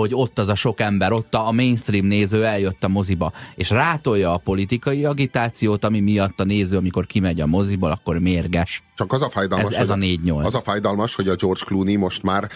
[0.00, 4.32] hogy ott az a sok ember, ott a mainstream néző eljött a moziba, és rátolja
[4.32, 8.82] a politikai agitációt, ami miatt a néző, amikor kimegy a moziból, akkor mérges.
[8.96, 10.44] Csak az a fájdalmas, Ez- ez a 4-8.
[10.44, 12.48] Az a fájdalmas, hogy a George Clooney most már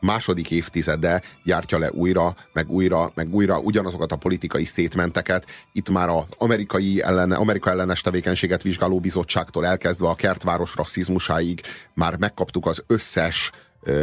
[0.00, 5.46] második évtizede gyártja le újra, meg újra, meg újra ugyanazokat a politikai statementeket.
[5.72, 11.60] Itt már az amerikai ellene, Amerika ellenes tevékenységet vizsgáló bizottságtól elkezdve a kertváros rasszizmusáig
[11.94, 13.50] már megkaptuk az összes
[13.82, 14.02] ö,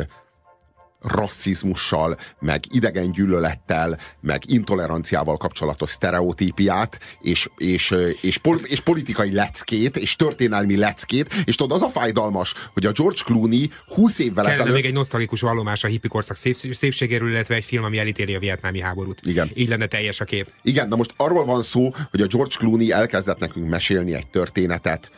[1.01, 9.97] rasszizmussal, meg idegen gyűlölettel, meg intoleranciával kapcsolatos sztereotípiát, és, és, és, pol, és politikai leckét,
[9.97, 14.53] és történelmi leckét, és tudod, az a fájdalmas, hogy a George Clooney 20 évvel Kellene
[14.53, 14.73] ezelőtt...
[14.73, 18.39] még egy nosztalikus vallomás a hippi korszak szép, szépségéről, illetve egy film, ami elítéli a
[18.39, 19.21] vietnámi háborút.
[19.23, 19.51] Igen.
[19.53, 20.51] Így lenne teljes a kép.
[20.62, 25.12] Igen, na most arról van szó, hogy a George Clooney elkezdett nekünk mesélni egy történetet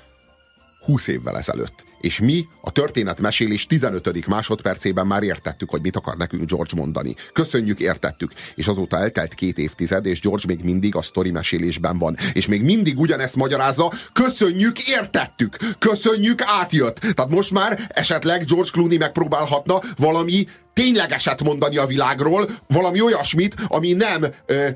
[0.79, 1.87] 20 évvel ezelőtt.
[2.01, 4.27] És mi a történetmesélés 15.
[4.27, 7.15] másodpercében már értettük, hogy mit akar nekünk George mondani.
[7.33, 8.31] Köszönjük, értettük.
[8.55, 12.17] És azóta eltelt két évtized, és George még mindig a sztori mesélésben van.
[12.33, 15.57] És még mindig ugyanezt magyarázza, köszönjük, értettük.
[15.79, 16.99] Köszönjük, átjött.
[16.99, 23.93] Tehát most már esetleg George Clooney megpróbálhatna valami ténylegeset mondani a világról, valami olyasmit, ami
[23.93, 24.25] nem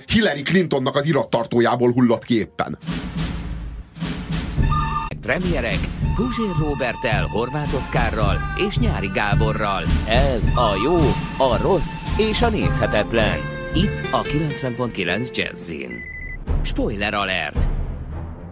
[0.06, 2.78] Hillary Clintonnak az irattartójából hullott ki éppen.
[5.24, 5.80] Premierek
[6.16, 9.84] Guzsér Robertel, Horváth Oszkárral és Nyári Gáborral.
[10.08, 10.98] Ez a jó,
[11.38, 13.38] a rossz és a nézhetetlen.
[13.74, 15.90] Itt a 90.9 Jazzin.
[16.62, 17.68] Spoiler alert!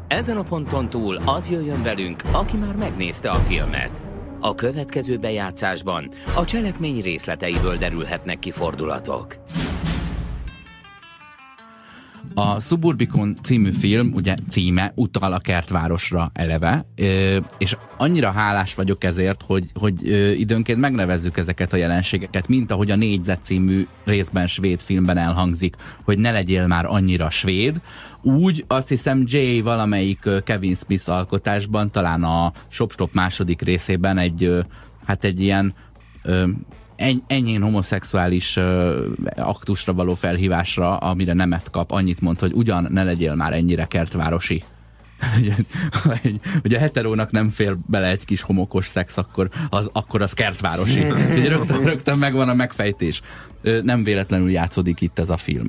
[0.07, 4.01] Ezen a ponton túl az jöjjön velünk, aki már megnézte a filmet.
[4.39, 9.35] A következő bejátszásban a cselekmény részleteiből derülhetnek ki fordulatok.
[12.33, 16.85] A Suburbicon című film, ugye címe utal a kertvárosra eleve,
[17.57, 20.05] és annyira hálás vagyok ezért, hogy, hogy
[20.39, 26.19] időnként megnevezzük ezeket a jelenségeket, mint ahogy a Négyzet című részben svéd filmben elhangzik, hogy
[26.19, 27.81] ne legyél már annyira svéd.
[28.21, 34.57] Úgy azt hiszem Jay valamelyik Kevin Smith alkotásban, talán a Shop Stop második részében egy,
[35.05, 35.73] hát egy ilyen
[37.01, 42.87] ö, eny- ennyien homoszexuális ö, aktusra való felhívásra, amire nemet kap, annyit mond, hogy ugyan
[42.89, 44.63] ne legyél már ennyire kertvárosi.
[46.63, 51.05] Ugye, a heterónak nem fér bele egy kis homokos szex, akkor az, akkor az kertvárosi.
[51.11, 53.21] Úgyhogy rögtön, rögtön megvan a megfejtés.
[53.61, 55.67] Ö, Nem véletlenül játszódik itt ez a film.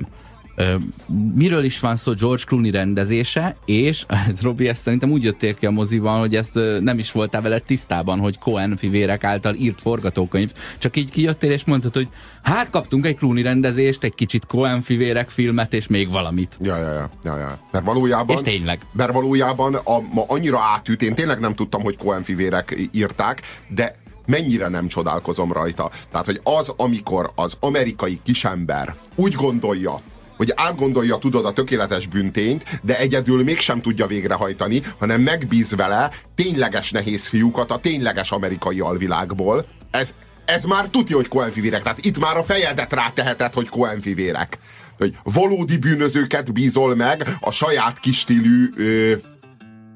[1.35, 4.05] Miről is van szó George Clooney rendezése, és
[4.41, 8.19] Robi, ezt szerintem úgy jöttél ki a moziban, hogy ezt nem is voltál vele tisztában,
[8.19, 12.07] hogy Cohen fivérek által írt forgatókönyv, csak így kijöttél és mondtad, hogy
[12.43, 16.57] hát kaptunk egy Clooney rendezést, egy kicsit Cohen fivérek filmet, és még valamit.
[16.59, 17.59] Ja, ja, ja, ja, ja.
[17.71, 18.79] Mert valójában, És tényleg.
[18.91, 24.01] Mert valójában a, ma annyira átüt, én tényleg nem tudtam, hogy Cohen fivérek írták, de
[24.25, 25.89] mennyire nem csodálkozom rajta.
[26.11, 30.01] Tehát, hogy az, amikor az amerikai kisember úgy gondolja,
[30.37, 36.91] hogy átgondolja, tudod, a tökéletes büntényt, de egyedül mégsem tudja végrehajtani, hanem megbíz vele tényleges
[36.91, 39.65] nehéz fiúkat a tényleges amerikai alvilágból.
[39.91, 40.13] Ez,
[40.45, 41.83] ez már tudja, hogy Cohen fivérek.
[41.83, 44.57] Tehát itt már a fejedet ráteheted, hogy Cohen fivérek.
[44.97, 49.13] Hogy valódi bűnözőket bízol meg a saját kistílű ö,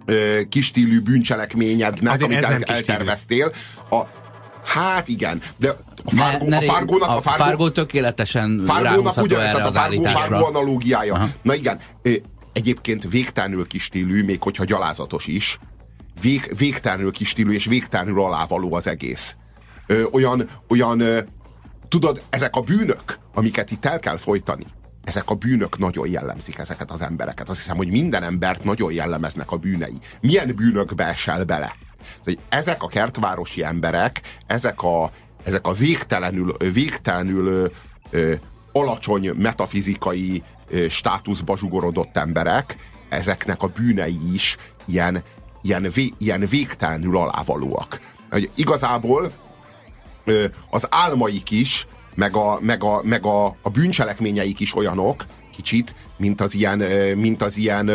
[0.06, 3.52] ö, kistílű bűncselekményednek, Azért amit el, elterveztél.
[3.90, 4.02] A,
[4.66, 5.76] hát igen, de
[6.12, 9.52] a Ne- Fargo, ne a ré- Fargónak, a a Fargo, Fargo tökéletesen Fargónak ugyanez, erre
[9.52, 10.04] tehát a az Fargo.
[10.04, 11.14] Fargo analógiája.
[11.14, 11.28] Aha.
[11.42, 11.80] Na igen,
[12.54, 15.60] egyébként végtelenül kis stílű, még hogyha gyalázatos is.
[16.22, 19.36] Vég, végtelenül kis stílű és végtelenül alávaló az egész.
[19.88, 21.20] Ö, olyan, olyan ö,
[21.88, 24.66] tudod, ezek a bűnök, amiket itt el kell folytani,
[25.04, 27.50] ezek a bűnök nagyon jellemzik ezeket az embereket.
[27.50, 29.98] Azt hiszem, hogy minden embert nagyon jellemeznek a bűnei.
[30.22, 31.76] Milyen bűnökbe esel bele?
[32.24, 35.12] Hogy ezek a kertvárosi emberek, ezek a,
[35.48, 37.72] ezek a végtelenül, végtelenül
[38.10, 38.34] ö,
[38.72, 42.76] alacsony metafizikai ö, státuszba zsugorodott emberek,
[43.10, 45.24] ezeknek a bűnei is ilyen,
[45.62, 48.00] ilyen, vé, ilyen végtelenül alávalóak.
[48.30, 49.32] hogy igazából
[50.26, 55.96] ö, az álmaik is, meg a, meg a, meg a, a bűncselekményeik is olyanok, kicsit,
[56.18, 56.80] mint az ilyen,
[57.18, 57.90] mint az ilyen,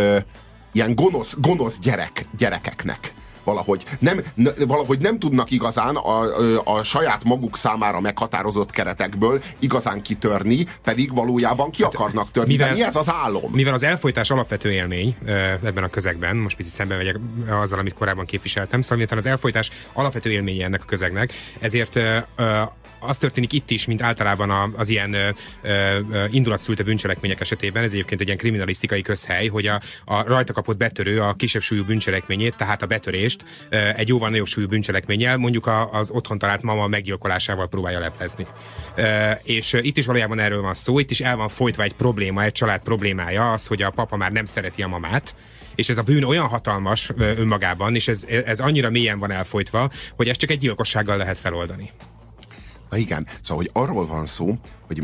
[0.73, 4.21] ilyen gonosz, gonosz gyerek, gyerekeknek valahogy nem,
[4.67, 6.21] valahogy nem tudnak igazán a,
[6.65, 12.53] a, saját maguk számára meghatározott keretekből igazán kitörni, pedig valójában ki hát, akarnak törni.
[12.53, 13.53] Mivel, mi ez az álom?
[13.53, 15.17] Mivel az elfolytás alapvető élmény
[15.65, 17.17] ebben a közegben, most picit szemben megyek
[17.51, 22.01] azzal, amit korábban képviseltem, szóval miután az elfolytás alapvető élménye ennek a közegnek, ezért
[23.07, 25.17] az történik itt is, mint általában az ilyen
[26.31, 31.21] indulatszülte bűncselekmények esetében, ez egyébként egy ilyen kriminalisztikai közhely, hogy a, a rajta kapott betörő
[31.21, 33.45] a kisebb súlyú bűncselekményét, tehát a betörést
[33.97, 38.47] egy jóval nagyobb súlyú bűncselekménnyel, mondjuk az otthon talált mama meggyilkolásával próbálja leplezni.
[39.43, 42.53] És itt is valójában erről van szó, itt is el van folytva egy probléma, egy
[42.53, 45.35] család problémája, az, hogy a papa már nem szereti a mamát,
[45.75, 50.29] és ez a bűn olyan hatalmas önmagában, és ez, ez annyira mélyen van elfolytva, hogy
[50.29, 51.91] ezt csak egy gyilkossággal lehet feloldani.
[52.93, 55.03] Na igen, szóval, hogy arról van szó, hogy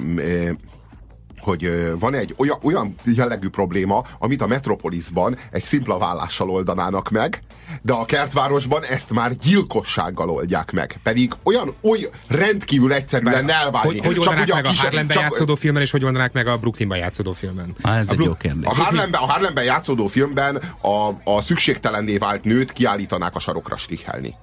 [1.40, 7.42] hogy van egy olyan, olyan jellegű probléma, amit a Metropolisban egy szimpla vállással oldanának meg,
[7.82, 11.00] de a kertvárosban ezt már gyilkossággal oldják meg.
[11.02, 13.98] Pedig olyan, olyan rendkívül egyszerű lenne elválni.
[13.98, 16.56] Hogy, hogy oldanák meg a, a Harlemben csak, játszódó filmben, és hogy oldanák meg a
[16.56, 17.74] Brooklynban játszódó filmben?
[17.80, 18.70] Ah, ez a egy jó kérdés.
[18.70, 24.34] A Harlemben, a Harlemben játszódó filmben a, a szükségtelenné vált nőt kiállítanák a sarokra strihelni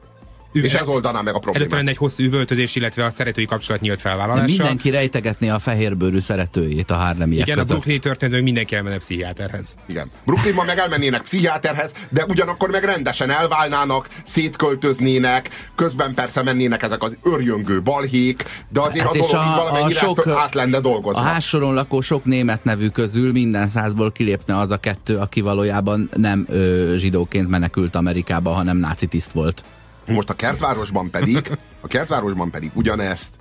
[0.64, 1.56] és ez oldaná meg a problémát.
[1.56, 4.46] Előtte lenne egy hosszú üvöltözés, illetve a szeretői kapcsolat nyílt felvállalása.
[4.46, 7.72] Mindenki rejtegetné a fehérbőrű szeretőjét a Harlemiek Igen, között.
[7.72, 9.76] a Brooklyni történetben mindenki elmenne pszichiáterhez.
[9.86, 10.10] Igen.
[10.26, 17.18] Brooklynban meg elmennének pszichiáterhez, de ugyanakkor meg rendesen elválnának, szétköltöznének, közben persze mennének ezek az
[17.24, 21.20] örjöngő balhék, de azért hát a dolog a, valamennyire a sok, át lenne dolgozva.
[21.20, 26.10] A házsoron lakó sok német nevű közül minden százból kilépne az a kettő, aki valójában
[26.16, 29.64] nem ö, zsidóként menekült Amerikába, hanem náci tiszt volt.
[30.08, 33.34] Most a kertvárosban pedig, a kertvárosban pedig ugyanezt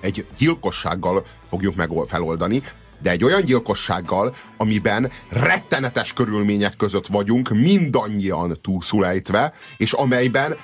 [0.00, 2.62] egy gyilkossággal fogjuk meg feloldani,
[3.02, 10.56] de egy olyan gyilkossággal, amiben rettenetes körülmények között vagyunk, mindannyian túlszulejtve, és amelyben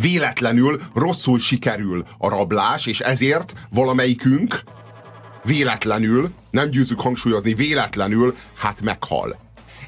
[0.00, 4.62] véletlenül rosszul sikerül a rablás, és ezért valamelyikünk
[5.44, 9.38] véletlenül, nem győzzük hangsúlyozni, véletlenül, hát meghal.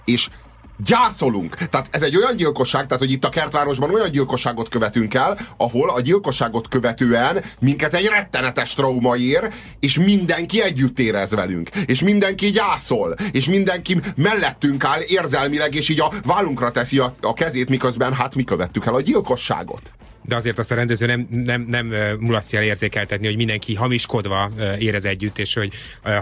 [0.05, 0.29] És
[0.77, 1.55] gyászolunk.
[1.55, 5.91] Tehát ez egy olyan gyilkosság, tehát hogy itt a kertvárosban olyan gyilkosságot követünk el, ahol
[5.91, 12.51] a gyilkosságot követően minket egy rettenetes trauma ér, és mindenki együtt érez velünk, és mindenki
[12.51, 18.15] gyászol, és mindenki mellettünk áll érzelmileg, és így a vállunkra teszi a, a kezét, miközben
[18.15, 19.93] hát mi követtük el a gyilkosságot
[20.29, 25.39] de azért azt a rendező nem, nem, nem mulasztja érzékeltetni, hogy mindenki hamiskodva érez együtt,
[25.39, 25.73] és hogy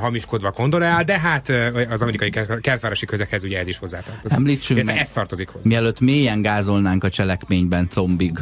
[0.00, 1.52] hamiskodva kondolál, de hát
[1.90, 4.38] az amerikai kertvárosi közekhez ugye ez is hozzátartozik.
[4.38, 5.68] Említsünk meg, ez tartozik hozzá.
[5.68, 8.38] Mielőtt mélyen gázolnánk a cselekményben combig,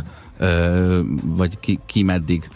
[1.23, 2.49] vagy ki, ki meddig,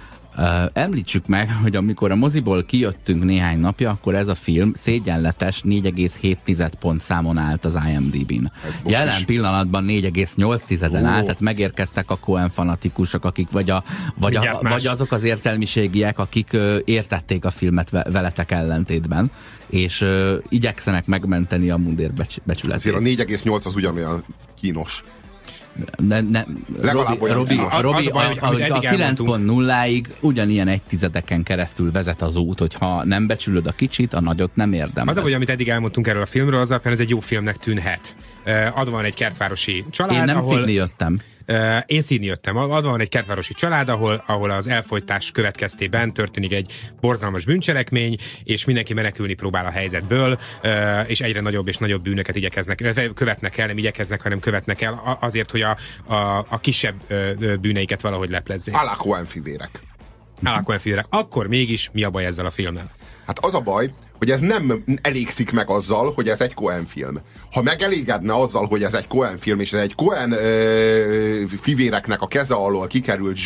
[0.72, 6.72] említsük meg, hogy amikor a moziból kijöttünk néhány napja, akkor ez a film szégyenletes 4,7
[6.80, 8.52] pont számon állt az IMDb-n.
[8.86, 9.24] Jelen is.
[9.24, 15.12] pillanatban 4,8-en áll, tehát megérkeztek a Cohen fanatikusok, akik vagy, a, vagy, a, vagy azok
[15.12, 19.30] az értelmiségiek, akik uh, értették a filmet ve veletek ellentétben,
[19.66, 22.94] és uh, igyekszenek megmenteni a mundér becs becsületét.
[22.94, 24.24] Azért a 4,8 az ugyanolyan
[24.60, 25.04] kínos.
[25.96, 26.44] Ne, ne,
[26.80, 31.92] Robi, Robi, az, Robi az a, baj, a, a, a 9.0-ig ugyanilyen egy tizedeken keresztül
[31.92, 35.08] vezet az út, hogyha nem becsülöd a kicsit, a nagyot nem érdemel.
[35.08, 37.56] Az a, hogy amit eddig elmondtunk erről a filmről, az alapján ez egy jó filmnek
[37.56, 38.16] tűnhet.
[38.74, 40.70] Adva van egy kertvárosi család, Én nem ahol...
[40.70, 41.20] jöttem.
[41.86, 42.56] Én színi jöttem.
[42.56, 48.64] Az van egy kertvárosi család, ahol, ahol az elfolytás következtében történik egy borzalmas bűncselekmény, és
[48.64, 50.38] mindenki menekülni próbál a helyzetből,
[51.06, 55.50] és egyre nagyobb és nagyobb bűnöket igyekeznek, követnek el, nem igyekeznek, hanem követnek el azért,
[55.50, 56.94] hogy a, a, a kisebb
[57.60, 58.74] bűneiket valahogy leplezzék.
[58.74, 59.80] Alakó fivérek.
[60.42, 61.06] Alakó fivérek.
[61.08, 62.90] Akkor mégis mi a baj ezzel a filmmel?
[63.26, 67.18] Hát az a baj, hogy ez nem elégszik meg azzal, hogy ez egy Cohen film.
[67.52, 72.26] Ha megelégedne azzal, hogy ez egy Cohen film, és ez egy Cohen ö, fivéreknek a
[72.26, 73.38] keze alól kikerült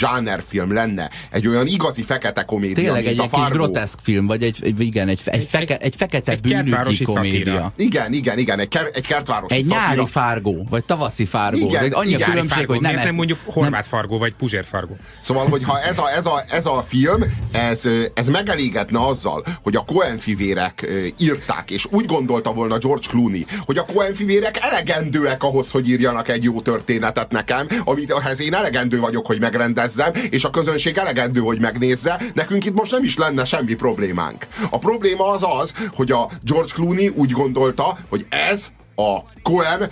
[0.46, 4.42] film lenne, egy olyan igazi fekete komédia, Tényleg egy, a egy kis groteszk film, vagy
[4.42, 7.12] egy, egy igen, egy, egy, feke, egy fekete egy bűnügyi komédia.
[7.14, 7.72] Szatíra.
[7.76, 9.94] Igen, igen, igen, egy, ker, egy kertvárosi Egy szatíra.
[9.94, 11.68] nyári fárgó, vagy tavaszi fárgó.
[11.68, 12.72] Igen, egy annyi igen, különbség, fárgó.
[12.72, 12.94] hogy nem...
[12.94, 14.96] nem mondjuk horvát fargó, vagy puzsér fargó.
[15.20, 19.84] Szóval, hogyha ez a, ez a, ez a film, ez, ez megelégedne azzal, hogy a
[19.86, 20.18] Cohen
[20.60, 25.70] fivérek írt írták, és úgy gondolta volna George Clooney, hogy a Cohen fivérek elegendőek ahhoz,
[25.70, 30.50] hogy írjanak egy jó történetet nekem, amit ahhez én elegendő vagyok, hogy megrendezzem, és a
[30.50, 34.46] közönség elegendő, hogy megnézze, nekünk itt most nem is lenne semmi problémánk.
[34.70, 39.90] A probléma az az, hogy a George Clooney úgy gondolta, hogy ez a Cohen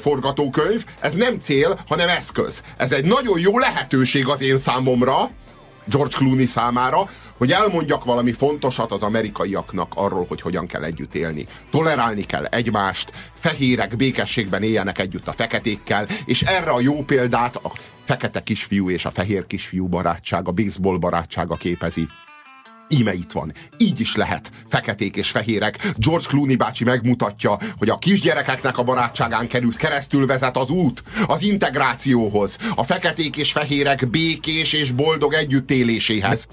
[0.00, 2.62] forgatókönyv, ez nem cél, hanem eszköz.
[2.76, 5.30] Ez egy nagyon jó lehetőség az én számomra,
[5.86, 11.46] George Clooney számára, hogy elmondjak valami fontosat az amerikaiaknak arról, hogy hogyan kell együtt élni.
[11.70, 17.72] Tolerálni kell egymást, fehérek békességben éljenek együtt a feketékkel, és erre a jó példát a
[18.04, 22.08] fekete kisfiú és a fehér kisfiú barátsága, baseball barátsága képezi.
[22.88, 23.52] Íme itt van.
[23.76, 24.50] Így is lehet.
[24.68, 25.92] Feketék és fehérek.
[25.96, 31.42] George Clooney bácsi megmutatja, hogy a kisgyerekeknek a barátságán kerül, keresztül vezet az út az
[31.42, 32.56] integrációhoz.
[32.74, 36.48] A feketék és fehérek békés és boldog együttéléséhez.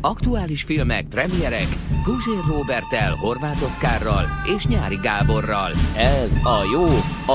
[0.00, 1.66] Aktuális filmek, premierek
[2.04, 4.24] Guzsér Robertel, Horváth Oszkárral
[4.56, 5.70] és Nyári Gáborral.
[5.96, 6.86] Ez a jó,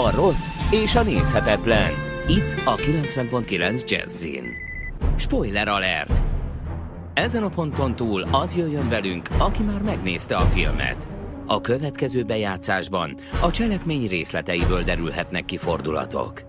[0.01, 1.91] a rossz és a nézhetetlen.
[2.27, 4.43] Itt a 90.9 Jazzin.
[5.17, 6.21] Spoiler alert!
[7.13, 11.07] Ezen a ponton túl az jöjjön velünk, aki már megnézte a filmet.
[11.47, 16.41] A következő bejátszásban a cselekmény részleteiből derülhetnek ki fordulatok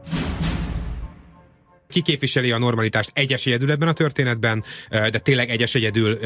[1.95, 6.19] ki képviseli a normalitást egyes egyedül ebben a történetben, de tényleg egyes egyedül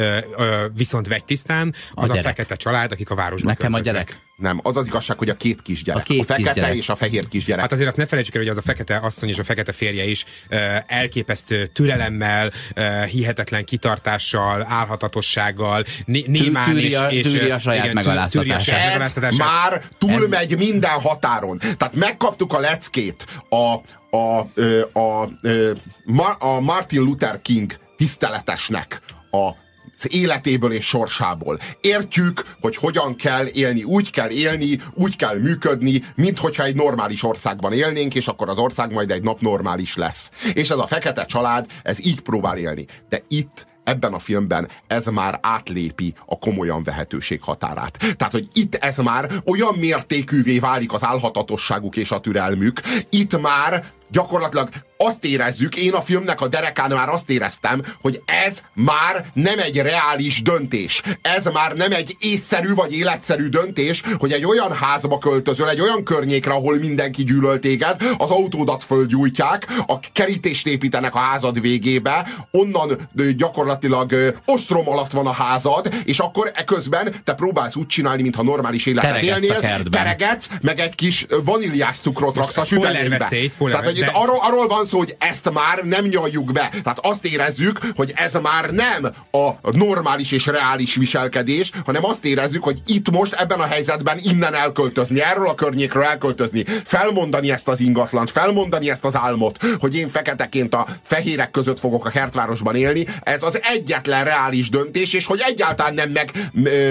[0.75, 4.09] viszont vegytisztán, az a, a fekete család, akik a városban Nekem költöznek.
[4.09, 4.28] a gyerek.
[4.39, 6.03] Nem, az az igazság, hogy a két kisgyerek.
[6.03, 6.77] A, két a fekete kisgyerek.
[6.77, 7.61] és a fehér kisgyerek.
[7.61, 10.05] Hát azért azt ne felejtsük el, hogy az a fekete asszony és a fekete férje
[10.05, 17.31] is uh, elképesztő türelemmel, uh, hihetetlen kitartással, álhatatossággal, némán és, és...
[17.31, 19.17] Tűri a saját megaláztatását.
[19.17, 20.59] Ez már túlmegy Ez...
[20.59, 21.59] minden határon.
[21.59, 23.81] Tehát megkaptuk a leckét a, a,
[24.17, 24.49] a,
[24.93, 29.67] a, a, a Martin Luther King tiszteletesnek a
[29.99, 31.59] az életéből és sorsából.
[31.81, 33.83] Értjük, hogy hogyan kell élni.
[33.83, 38.59] Úgy kell élni, úgy kell működni, mint hogyha egy normális országban élnénk, és akkor az
[38.59, 40.31] ország majd egy nap normális lesz.
[40.53, 42.87] És ez a fekete család, ez így próbál élni.
[43.09, 48.15] De itt ebben a filmben ez már átlépi a komolyan vehetőség határát.
[48.17, 52.81] Tehát, hogy itt ez már olyan mértékűvé válik az álhatatosságuk és a türelmük,
[53.11, 58.63] itt már gyakorlatilag azt érezzük, én a filmnek a derekán már azt éreztem, hogy ez
[58.75, 61.03] már nem egy reális döntés.
[61.23, 66.05] Ez már nem egy észszerű vagy életszerű döntés, hogy egy olyan házba költözöl, egy olyan
[66.05, 73.09] környékre, ahol mindenki gyűlöl téged, az autódat földgyújtják, a kerítést építenek a házad végébe, onnan
[73.37, 74.15] gyakorlatilag
[74.47, 79.11] ostrom alatt van a házad, és akkor eközben te próbálsz úgy csinálni, mintha normális életet
[79.11, 83.29] Teregetsz élnél, teregetsz, meg egy kis vaníliás cukrot raksz a süteménybe.
[83.59, 84.11] Tehát, hogy de...
[84.15, 86.71] arról, arról van szó, hogy ezt már nem nyaljuk be.
[86.83, 92.65] Tehát azt érezzük, hogy ez már nem a normális és reális viselkedés, hanem azt érezzük,
[92.65, 97.81] hogy itt most ebben a helyzetben innen elköltözni, erről a környékről elköltözni, felmondani ezt az
[97.81, 103.07] ingatlant, felmondani ezt az álmot, hogy én feketeként a fehérek között fogok a kertvárosban élni,
[103.23, 106.33] ez az egyetlen reális döntés, és hogy egyáltalán nem meg,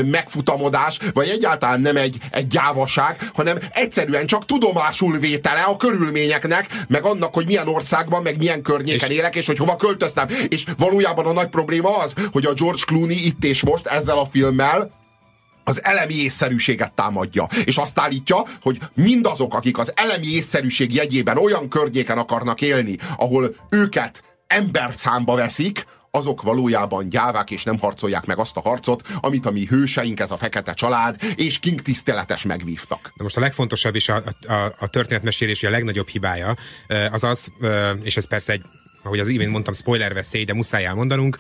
[0.06, 6.68] megfutamodás, vagy egyáltalán nem egy, egy gyávaság, hanem egyszerűen csak tudomásul vétele a körülményeknek,
[7.02, 9.16] meg annak, hogy milyen országban, meg milyen környéken és...
[9.16, 10.28] élek, és hogy hova költöztem.
[10.48, 14.26] És valójában a nagy probléma az, hogy a George Clooney itt és most ezzel a
[14.26, 14.92] filmmel
[15.64, 17.48] az elemi észszerűséget támadja.
[17.66, 23.56] És azt állítja, hogy mindazok, akik az elemi észszerűség jegyében olyan környéken akarnak élni, ahol
[23.70, 25.86] őket emberszámba veszik,
[26.18, 30.32] azok valójában gyávák és nem harcolják meg azt a harcot, amit a mi hőseink, ez
[30.32, 33.12] a fekete család és King tiszteletes megvívtak.
[33.16, 36.56] De most a legfontosabb és a, a, a történetmesélési a legnagyobb hibája
[37.12, 37.52] az az,
[38.04, 38.62] és ez persze egy
[39.04, 41.38] ahogy az imént mondtam, spoiler veszély, de muszáj elmondanunk,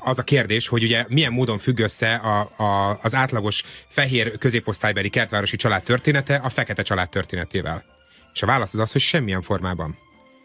[0.00, 5.08] az a kérdés, hogy ugye milyen módon függ össze a, a, az átlagos fehér középosztálybeli
[5.08, 7.84] kertvárosi család története a fekete család történetével.
[8.32, 9.98] És a válasz az az, hogy semmilyen formában.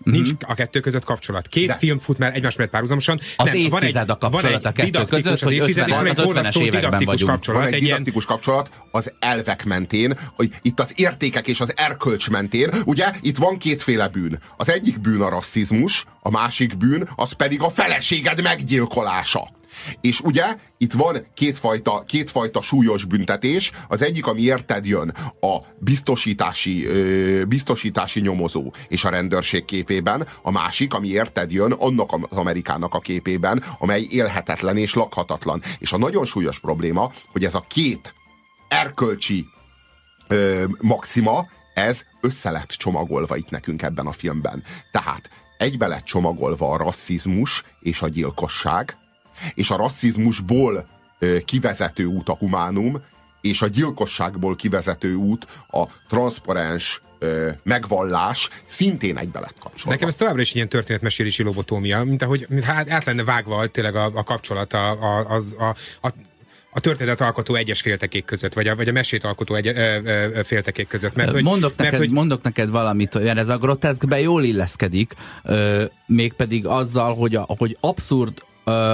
[0.04, 0.50] Nincs uh-huh.
[0.50, 1.48] a kettő között kapcsolat.
[1.48, 1.74] Két De.
[1.74, 3.20] film fut már egymás mellett párhuzamosan.
[3.36, 6.06] Az nem, van egy, a kapcsolat van egy a kettő között, az évtized, és van
[6.06, 7.62] egy borzasztó didaktikus kapcsolat.
[7.62, 8.36] Van egy, egy didaktikus ilyen...
[8.36, 12.70] kapcsolat az elvek mentén, hogy itt az értékek és az erkölcs mentén.
[12.86, 14.40] Ugye itt van kétféle bűn.
[14.58, 19.60] Az egyik bűn a rasszizmus, a másik bűn az pedig a feleséged meggyilkolása.
[20.02, 23.72] És ugye itt van kétfajta, kétfajta súlyos büntetés.
[23.88, 26.88] Az egyik, ami érted jön, a biztosítási,
[27.48, 33.00] biztosítási nyomozó és a rendőrség képében, a másik, ami érted jön, annak az Amerikának a
[33.00, 35.62] képében, amely élhetetlen és lakhatatlan.
[35.80, 38.14] És a nagyon súlyos probléma, hogy ez a két
[38.68, 39.48] erkölcsi
[40.28, 44.64] ö, maxima, ez össze lett csomagolva itt nekünk ebben a filmben.
[44.92, 48.98] Tehát egybe lett csomagolva a rasszizmus és a gyilkosság,
[49.54, 50.88] és a rasszizmusból
[51.46, 53.02] kivezető út a humánum,
[53.42, 57.02] és a gyilkosságból kivezető út a transzparens
[57.64, 59.92] megvallás szintén egybe lett kapcsolva.
[59.92, 63.96] Nekem ez továbbra is ilyen történetmesélési lobotómia, mint ahogy mint hát át lenne vágva tényleg
[63.96, 65.76] a, a kapcsolat a, a, az, a,
[66.08, 66.14] a
[66.74, 70.40] a történet alkotó egyes féltekék között, vagy a, vagy a mesét alkotó egy, ö, ö,
[70.44, 71.16] féltekék között.
[71.16, 72.14] Mert, hogy, mondok, neked, mert, hogy...
[72.14, 75.14] mondok neked valamit, mert ez a groteszkbe jól illeszkedik,
[75.44, 78.94] ö, mégpedig azzal, hogy, a, hogy abszurd ö,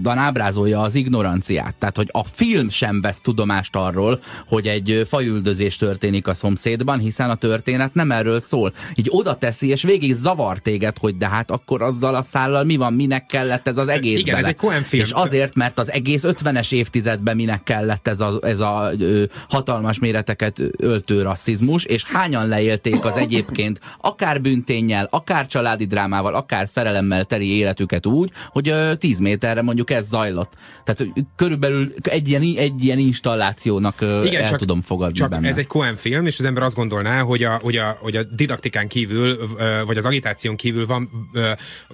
[0.00, 1.74] Dan ábrázolja az ignoranciát.
[1.74, 7.30] Tehát, hogy a film sem vesz tudomást arról, hogy egy fajüldözés történik a szomszédban, hiszen
[7.30, 8.72] a történet nem erről szól.
[8.94, 12.76] Így oda teszi, és végig zavar téged, hogy de hát akkor azzal a szállal mi
[12.76, 14.46] van, minek kellett ez az egész Igen, bele.
[14.46, 15.02] ez egy Coen film.
[15.02, 19.98] És azért, mert az egész 50-es évtizedben minek kellett ez a, ez a ö, hatalmas
[19.98, 27.24] méreteket öltő rasszizmus, és hányan leélték az egyébként akár bünténnyel, akár családi drámával, akár szerelemmel
[27.24, 30.52] teli életüket úgy, hogy ö, 10 méter erre mondjuk ez zajlott.
[30.84, 35.48] Tehát körülbelül egy ilyen, egy ilyen installációnak Igen, el csak, tudom fogadni csak benne.
[35.48, 38.22] ez egy Cohen film, és az ember azt gondolná, hogy a, hogy a, hogy a
[38.22, 39.38] didaktikán kívül,
[39.86, 41.10] vagy az agitáción kívül van,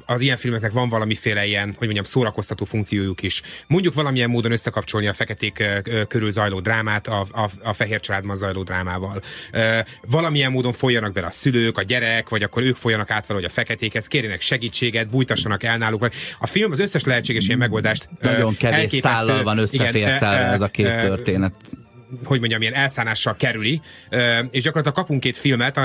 [0.07, 3.43] az ilyen filmeknek van valamiféle ilyen, hogy mondjam, szórakoztató funkciójuk is.
[3.67, 5.65] Mondjuk valamilyen módon összekapcsolni a feketék
[6.09, 9.23] körül zajló drámát a, a, a fehér családban zajló drámával.
[10.07, 13.53] Valamilyen módon folyjanak bele a szülők, a gyerek, vagy akkor ők folyanak át valahogy a
[13.53, 16.09] feketékhez, kérjenek segítséget, bújtassanak el náluk.
[16.39, 18.09] A film az összes lehetséges ilyen megoldást.
[18.21, 21.53] Nagyon kevés szállal van összefércelve ez a két történet
[22.25, 23.81] hogy mondjam, ilyen elszánással kerüli,
[24.51, 25.81] és gyakorlatilag kapunk két filmet,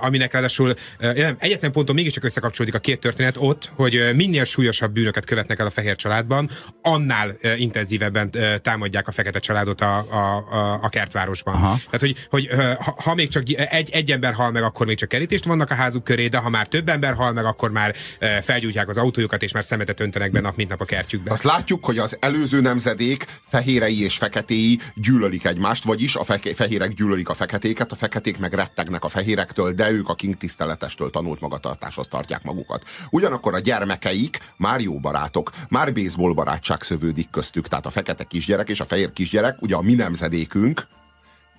[0.00, 5.24] aminek ráadásul nem, egyetlen ponton mégiscsak összekapcsolódik a két történet ott, hogy minél súlyosabb bűnöket
[5.24, 6.50] követnek el a fehér családban,
[6.82, 8.30] annál intenzívebben
[8.62, 11.54] támadják a fekete családot a, a, a, kertvárosban.
[11.54, 11.78] Aha.
[11.90, 12.48] Tehát, hogy, hogy
[12.78, 15.74] ha, ha még csak egy, egy ember hal meg, akkor még csak kerítést vannak a
[15.74, 17.94] házuk köré, de ha már több ember hal meg, akkor már
[18.42, 21.30] felgyújtják az autójukat, és már szemetet öntenek be nap, mint nap a kertjükbe.
[21.32, 26.54] Azt látjuk, hogy az előző nemzedék fehérei és feketéi gyűlölik egymást egymást, vagyis a fe-
[26.54, 31.10] fehérek gyűlölik a feketéket, a feketék meg rettegnek a fehérektől, de ők a king tiszteletestől
[31.10, 32.84] tanult magatartáshoz tartják magukat.
[33.10, 38.68] Ugyanakkor a gyermekeik már jó barátok, már baseball barátság szövődik köztük, tehát a fekete kisgyerek
[38.68, 40.86] és a fehér kisgyerek, ugye a mi nemzedékünk,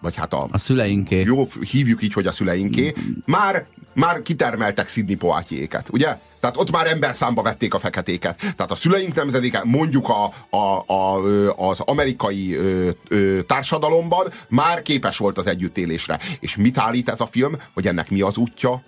[0.02, 1.22] vagy hát a, a szüleinké.
[1.22, 2.94] Jó, hívjuk így, hogy a szüleinké,
[3.26, 6.18] már, már kitermeltek Sidney Poitiéket, ugye?
[6.40, 8.38] Tehát ott már ember számba vették a feketéket.
[8.38, 11.20] Tehát a szüleink nemzedéke, mondjuk a, a, a,
[11.70, 16.20] az amerikai ö, ö, társadalomban már képes volt az együttélésre.
[16.40, 18.82] És mit állít ez a film, hogy ennek mi az útja?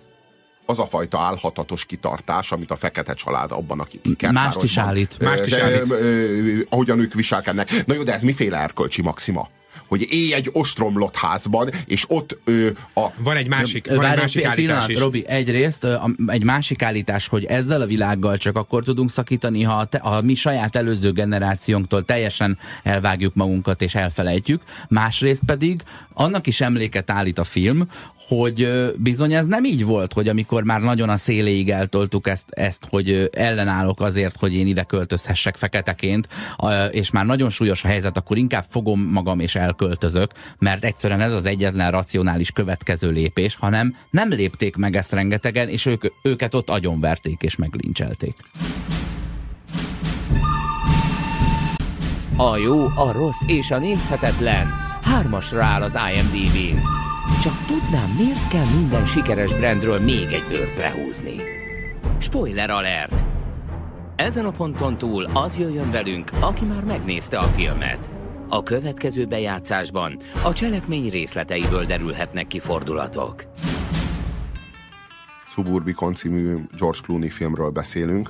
[0.66, 5.20] az a fajta álhatatos kitartás, amit a fekete család abban, akik Mást is állít.
[5.20, 5.89] Mást is állít.
[5.89, 7.86] Ö, ö, ahogyan ők viselkednek.
[7.86, 9.49] Na jó, de ez miféle erkölcsi maxima?
[9.91, 13.07] Hogy élj egy ostromlott házban, és ott ö, a...
[13.17, 14.99] Van egy másik, van egy másik állítás pillanat, is.
[14.99, 15.87] Robi, egyrészt
[16.27, 20.21] egy másik állítás, hogy ezzel a világgal csak akkor tudunk szakítani, ha a, te, a
[20.21, 24.61] mi saját előző generációnktól teljesen elvágjuk magunkat és elfelejtjük.
[24.89, 25.81] Másrészt pedig
[26.13, 27.87] annak is emléket állít a film,
[28.36, 32.88] hogy bizony ez nem így volt, hogy amikor már nagyon a széléig eltoltuk ezt, ezt,
[32.89, 36.27] hogy ellenállok azért, hogy én ide költözhessek feketeként,
[36.91, 41.34] és már nagyon súlyos a helyzet, akkor inkább fogom magam és elköltözök, mert egyszerűen ez
[41.34, 46.69] az egyetlen racionális következő lépés, hanem nem lépték meg ezt rengetegen, és ők, őket ott
[46.69, 48.36] agyonverték és meglincselték.
[52.36, 54.67] A jó, a rossz és a nézhetetlen
[55.01, 57.09] hármasra áll az IMDb-n
[57.41, 61.35] csak tudnám, miért kell minden sikeres brandről még egy bőrt lehúzni.
[62.19, 63.23] Spoiler alert!
[64.15, 68.11] Ezen a ponton túl az jöjjön velünk, aki már megnézte a filmet.
[68.49, 73.43] A következő bejátszásban a cselekmény részleteiből derülhetnek ki fordulatok.
[75.43, 78.29] Suburbicon című George Clooney filmről beszélünk,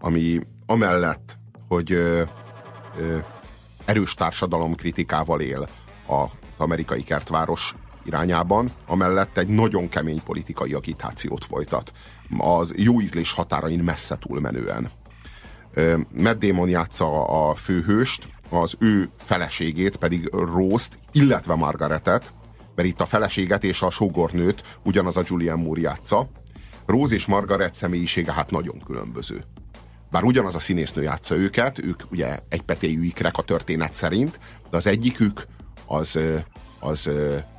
[0.00, 1.38] ami amellett,
[1.68, 2.22] hogy ö,
[2.98, 3.16] ö,
[3.84, 5.68] erős társadalom kritikával él
[6.06, 7.74] az amerikai kertváros
[8.06, 11.92] irányában, amellett egy nagyon kemény politikai agitációt folytat.
[12.38, 14.90] Az jó ízlés határain messze túlmenően.
[16.12, 22.32] Matt Damon játsza a főhőst, az ő feleségét pedig Rose-t, illetve Margaretet,
[22.74, 26.28] mert itt a feleséget és a sógornőt ugyanaz a Julian Moore játsza.
[26.86, 29.44] Rose és Margaret személyisége hát nagyon különböző.
[30.10, 34.38] Bár ugyanaz a színésznő játsza őket, ők ugye egy petéjű ikrek a történet szerint,
[34.70, 35.46] de az egyikük
[35.86, 36.18] az,
[36.78, 37.10] az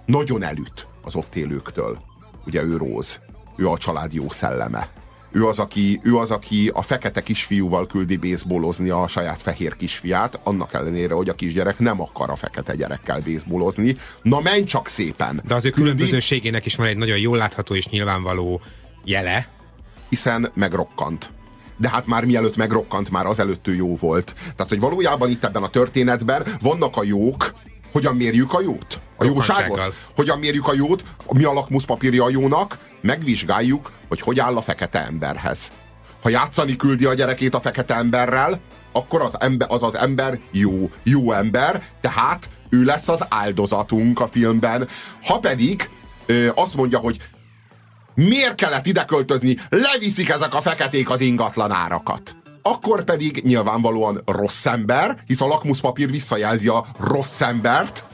[0.06, 2.00] nagyon elüt az ott élőktől.
[2.46, 3.20] Ugye ő Róz,
[3.56, 4.90] ő a család jó szelleme.
[5.32, 10.40] Ő az, aki, ő az, aki a fekete kisfiúval küldi baseballozni a saját fehér kisfiát,
[10.44, 13.96] annak ellenére, hogy a kisgyerek nem akar a fekete gyerekkel baseballozni.
[14.22, 15.42] Na menj csak szépen!
[15.48, 18.62] De az ő különbözőségének is van egy nagyon jól látható és nyilvánvaló
[19.04, 19.48] jele.
[20.10, 21.30] Hiszen megrokkant
[21.80, 24.34] de hát már mielőtt megrokkant, már azelőtt ő jó volt.
[24.36, 27.54] Tehát, hogy valójában itt ebben a történetben vannak a jók,
[27.92, 29.02] hogyan mérjük a jót?
[29.18, 29.96] A jóságot?
[30.16, 31.04] Hogyan mérjük a jót?
[31.32, 32.78] Mi a lakmuszpapírja a jónak?
[33.02, 35.72] Megvizsgáljuk, hogy hogy áll a fekete emberhez.
[36.22, 38.60] Ha játszani küldi a gyerekét a fekete emberrel,
[38.92, 44.28] akkor az, ember, az az ember jó, jó ember, tehát ő lesz az áldozatunk a
[44.28, 44.88] filmben.
[45.24, 45.90] Ha pedig
[46.26, 47.18] ö, azt mondja, hogy
[48.16, 52.36] miért kellett ide költözni, leviszik ezek a feketék az ingatlan árakat.
[52.68, 58.06] Akkor pedig nyilvánvalóan rossz ember, hisz a lakmuszpapír visszajelzi a rossz embert,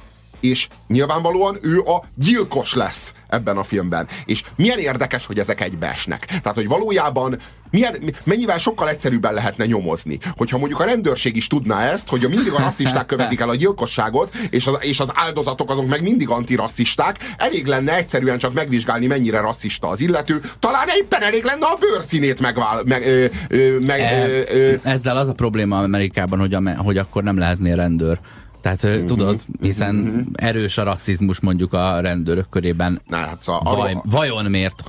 [0.43, 4.07] és nyilvánvalóan ő a gyilkos lesz ebben a filmben.
[4.25, 6.25] És milyen érdekes, hogy ezek egybeesnek.
[6.25, 7.37] Tehát, hogy valójában
[7.69, 10.19] milyen, mennyivel sokkal egyszerűbben lehetne nyomozni.
[10.37, 14.35] Hogyha mondjuk a rendőrség is tudná ezt, hogy mindig a rasszisták követik el a gyilkosságot,
[14.49, 19.39] és az, és az áldozatok azok meg mindig antirasszisták, elég lenne egyszerűen csak megvizsgálni, mennyire
[19.39, 24.27] rasszista az illető, talán éppen elég lenne a bőrszínét megvál, meg, ö, ö, meg e,
[24.27, 24.73] ö, ö.
[24.83, 28.19] Ezzel az a probléma Amerikában, hogy, a, hogy akkor nem lehetnél rendőr.
[28.63, 30.25] Tehát uh-huh, tudod, hiszen uh-huh.
[30.33, 33.01] erős a rasszizmus mondjuk a rendőrök körében.
[33.07, 34.83] Na, hát szóval Vaj, arról, vajon miért,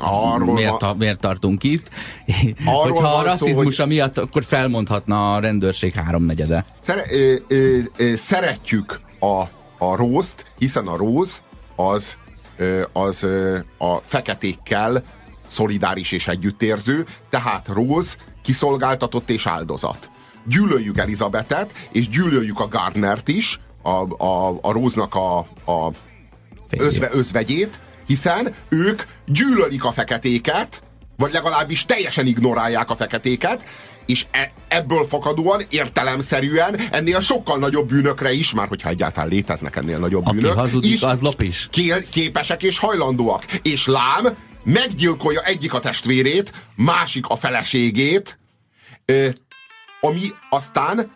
[0.45, 1.91] miért, a, miért tartunk itt?
[2.65, 6.65] Hogyha a rasszizmus szó, miatt, akkor felmondhatna a rendőrség háromnegyede.
[6.79, 9.43] Szere, ö, ö, ö, szeretjük a,
[9.79, 11.43] a rózt, hiszen a róz
[11.77, 12.17] az,
[12.57, 15.03] ö, az ö, a feketékkel
[15.47, 20.11] szolidáris és együttérző, tehát róz kiszolgáltatott és áldozat
[20.47, 25.91] gyűlöljük Elizabetet, és gyűlöljük a Gardnert is, a, a, a Róznak a, a
[26.71, 30.83] özve, özvegyét, hiszen ők gyűlölik a feketéket,
[31.17, 33.65] vagy legalábbis teljesen ignorálják a feketéket,
[34.07, 39.99] és e, ebből fakadóan értelemszerűen ennél sokkal nagyobb bűnökre is, már hogyha egyáltalán léteznek ennél
[39.99, 41.69] nagyobb Aki bűnök, hazudik, is, az lop is.
[42.11, 43.45] képesek és hajlandóak.
[43.63, 48.39] És lám, meggyilkolja egyik a testvérét, másik a feleségét,
[50.01, 51.13] ami aztán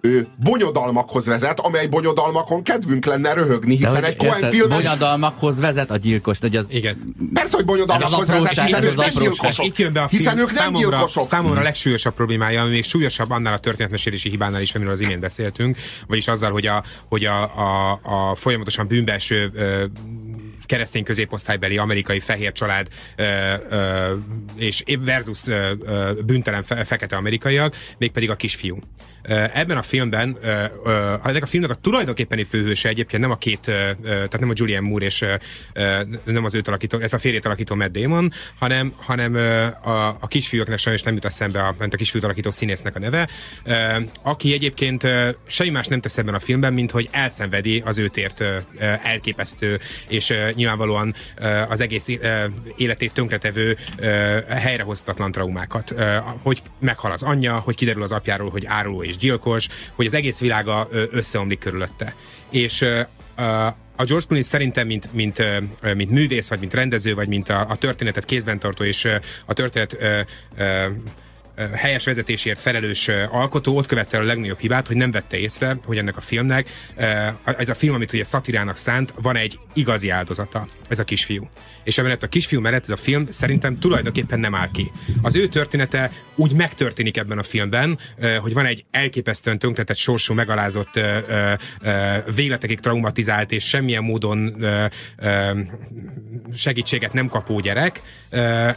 [0.00, 5.96] ő, bonyodalmakhoz vezet, amely bonyodalmakon kedvünk lenne röhögni, hiszen egy Cohen film Bonyodalmakhoz vezet a
[5.96, 6.66] gyilkos, hogy az...
[6.68, 7.14] Igen.
[7.34, 9.66] Persze, hogy bonyodalmakhoz vezet, hiszen ők nem gyilkosok.
[9.66, 11.22] Itt jön be a film, hiszen ők nem gyilkosok.
[11.22, 15.20] Számomra a legsúlyosabb problémája, ami még súlyosabb annál a történetmesélési hibánál is, amiről az imént
[15.20, 19.52] beszéltünk, vagyis azzal, hogy a, hogy a, a, a folyamatosan bűnbelső
[20.70, 23.24] keresztény középosztálybeli amerikai fehér család ö,
[23.70, 24.14] ö,
[24.56, 28.78] és versus ö, ö, büntelen fe, fekete amerikaiak, mégpedig a kisfiú.
[29.52, 30.38] Ebben a filmben,
[31.24, 33.60] ennek a filmnek a tulajdonképpeni főhőse egyébként nem a két,
[34.02, 35.24] tehát nem a Julian Moore és
[36.24, 39.34] nem az őt alakító, ez a férjét alakító Matt Damon, hanem, hanem
[39.82, 43.28] a, a kisfiúknak sajnos nem jut eszembe a, a kisfiút alakító színésznek a neve,
[44.22, 45.06] aki egyébként
[45.46, 48.44] semmi más nem tesz ebben a filmben, mint hogy elszenvedi az őt ért
[49.02, 51.14] elképesztő és nyilvánvalóan
[51.68, 52.08] az egész
[52.76, 53.76] életét tönkretevő
[54.48, 55.94] helyrehoztatlan traumákat.
[56.42, 60.38] Hogy meghal az anyja, hogy kiderül az apjáról, hogy áruló és gyilkos, hogy az egész
[60.38, 62.14] világa összeomlik körülötte.
[62.50, 62.82] És
[63.96, 65.42] a George Clooney szerintem, mint, mint,
[65.94, 69.08] mint művész, vagy mint rendező, vagy mint a, a történetet kézben tartó, és
[69.46, 69.96] a történet
[71.72, 76.16] helyes vezetésért felelős alkotó ott követte a legnagyobb hibát, hogy nem vette észre, hogy ennek
[76.16, 76.68] a filmnek,
[77.44, 81.48] ez a film, amit ugye szatirának szánt, van egy igazi áldozata, ez a kisfiú.
[81.84, 84.90] És emellett a kisfiú mellett ez a film szerintem tulajdonképpen nem áll ki.
[85.22, 87.98] Az ő története úgy megtörténik ebben a filmben,
[88.40, 91.00] hogy van egy elképesztően tönkretett sorsú, megalázott,
[92.34, 94.64] véletekig traumatizált és semmilyen módon
[96.54, 98.02] segítséget nem kapó gyerek,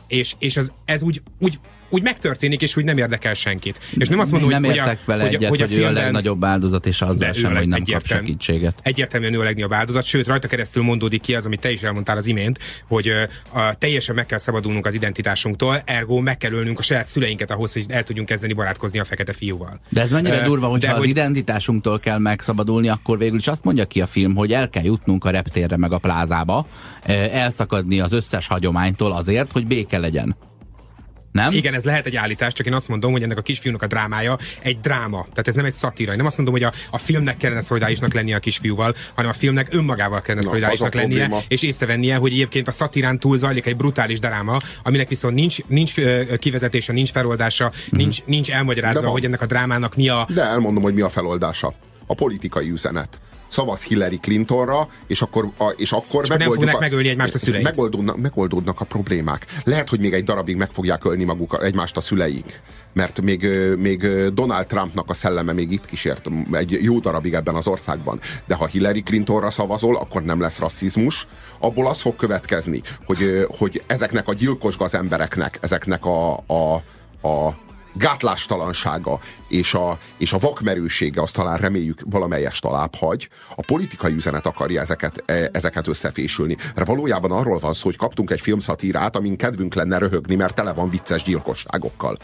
[0.07, 1.59] és, és az, ez úgy, úgy
[1.93, 3.79] úgy megtörténik, és úgy nem érdekel senkit.
[3.97, 5.91] És nem azt mondom, nem hogy, értek vele hogy, egyet, hogy, a, hogy ő a
[5.91, 8.79] legnagyobb áldozat, és azzal sem, hogy nem kap segítséget.
[8.81, 12.17] Egyértelműen ő a legnagyobb áldozat, sőt, rajta keresztül mondódik ki az, amit te is elmondtál
[12.17, 13.11] az imént, hogy
[13.53, 17.73] a, teljesen meg kell szabadulnunk az identitásunktól, ergo meg kell ölnünk a saját szüleinket ahhoz,
[17.73, 19.79] hogy el tudjunk kezdeni barátkozni a fekete fiúval.
[19.89, 21.01] De ez mennyire uh, durva, hogy ha hogy...
[21.01, 24.83] az identitásunktól kell megszabadulni, akkor végül is azt mondja ki a film, hogy el kell
[24.83, 26.67] jutnunk a reptérre meg a plázába,
[27.31, 30.35] elszakadni az összes hagyománytól azért, hogy béke legyen.
[31.34, 31.51] Nem?
[31.51, 34.38] Igen, ez lehet egy állítás, csak én azt mondom, hogy ennek a kisfiúnak a drámája
[34.61, 35.21] egy dráma.
[35.29, 36.11] Tehát ez nem egy szatíra.
[36.11, 39.34] Én nem azt mondom, hogy a, a filmnek kellene szolidárisnak lennie a kisfiúval, hanem a
[39.34, 44.19] filmnek önmagával kellene szolidárisnak lennie, és észrevennie, hogy egyébként a szatirán túl zajlik egy brutális
[44.19, 45.93] dráma, aminek viszont nincs, nincs
[46.39, 47.97] kivezetése, nincs feloldása, mm-hmm.
[47.97, 50.27] nincs, nincs elmagyarázva, hogy ennek a drámának mi a.
[50.34, 51.73] De elmondom, hogy mi a feloldása.
[52.05, 53.19] A politikai üzenet
[53.54, 57.38] szavaz Hillary Clintonra, és akkor, a, és akkor és megoldjuk nem a, megölni egymást a
[57.38, 57.64] szüleik.
[57.64, 59.45] Megoldódnak, megoldódnak a problémák.
[59.64, 62.62] Lehet, hogy még egy darabig meg fogják ölni maguk egymást a szüleik,
[62.93, 63.47] mert még,
[63.78, 68.20] még Donald Trumpnak a szelleme még itt kísért egy jó darabig ebben az országban.
[68.45, 71.28] De ha Hillary Clintonra szavazol, akkor nem lesz rasszizmus.
[71.60, 76.74] Abból az fog következni, hogy, hogy ezeknek a gyilkos gazembereknek, ezeknek a, a,
[77.28, 77.58] a
[77.93, 84.45] gátlástalansága és a, és a vakmerősége, azt talán reméljük valamelyes talább hagy, a politikai üzenet
[84.45, 86.57] akarja ezeket, e, ezeket összefésülni.
[86.75, 90.73] Mert valójában arról van szó, hogy kaptunk egy filmszatírát, amin kedvünk lenne röhögni, mert tele
[90.73, 92.17] van vicces gyilkosságokkal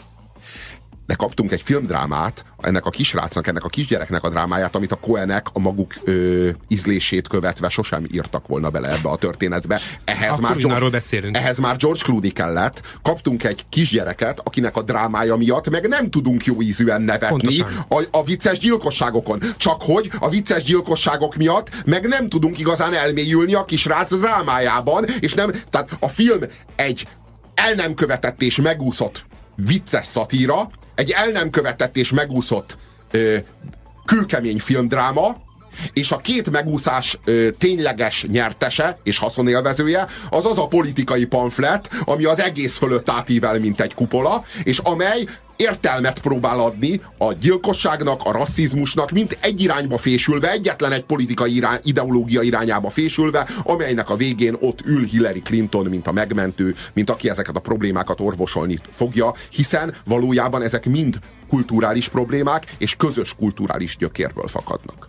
[1.10, 5.46] de kaptunk egy filmdrámát, ennek a kisrácnak, ennek a kisgyereknek a drámáját, amit a Coenek
[5.52, 9.80] a maguk ö, ízlését követve sosem írtak volna bele ebbe a történetbe.
[10.04, 11.36] Ehhez, Akkor már George, beszélünk.
[11.36, 12.98] ehhez már George Clooney kellett.
[13.02, 18.24] Kaptunk egy kisgyereket, akinek a drámája miatt meg nem tudunk jó ízűen nevetni a, a
[18.24, 19.40] vicces gyilkosságokon.
[19.56, 25.34] Csak hogy a vicces gyilkosságok miatt meg nem tudunk igazán elmélyülni a kisrác drámájában, és
[25.34, 26.40] nem, tehát a film
[26.76, 27.08] egy
[27.54, 29.28] el nem követett és megúszott
[29.66, 30.70] vicces szatíra,
[31.00, 32.76] egy el nem követett és megúszott
[33.10, 33.36] ö,
[34.04, 35.36] kőkemény filmdráma,
[35.92, 42.24] és a két megúszás ö, tényleges nyertese és haszonélvezője az az a politikai pamflet, ami
[42.24, 45.24] az egész fölött átível, mint egy kupola, és amely
[45.60, 51.78] értelmet próbál adni a gyilkosságnak, a rasszizmusnak, mint egy irányba fésülve, egyetlen egy politikai irány,
[51.82, 57.28] ideológia irányába fésülve, amelynek a végén ott ül Hillary Clinton, mint a megmentő, mint aki
[57.28, 61.18] ezeket a problémákat orvosolni fogja, hiszen valójában ezek mind
[61.50, 65.06] kulturális problémák és közös kulturális gyökérből fakadnak.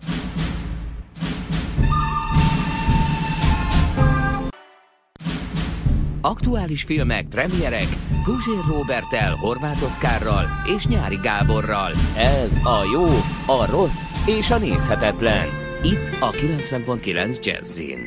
[6.20, 7.86] Aktuális filmek, premierek,
[8.24, 11.92] Guzsér Robertel, Horváth Oszkárral és Nyári Gáborral.
[12.16, 13.06] Ez a jó,
[13.46, 15.48] a rossz és a nézhetetlen.
[15.82, 17.98] Itt a 90.9 Jazzin.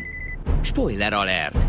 [0.61, 1.67] Spoiler alert!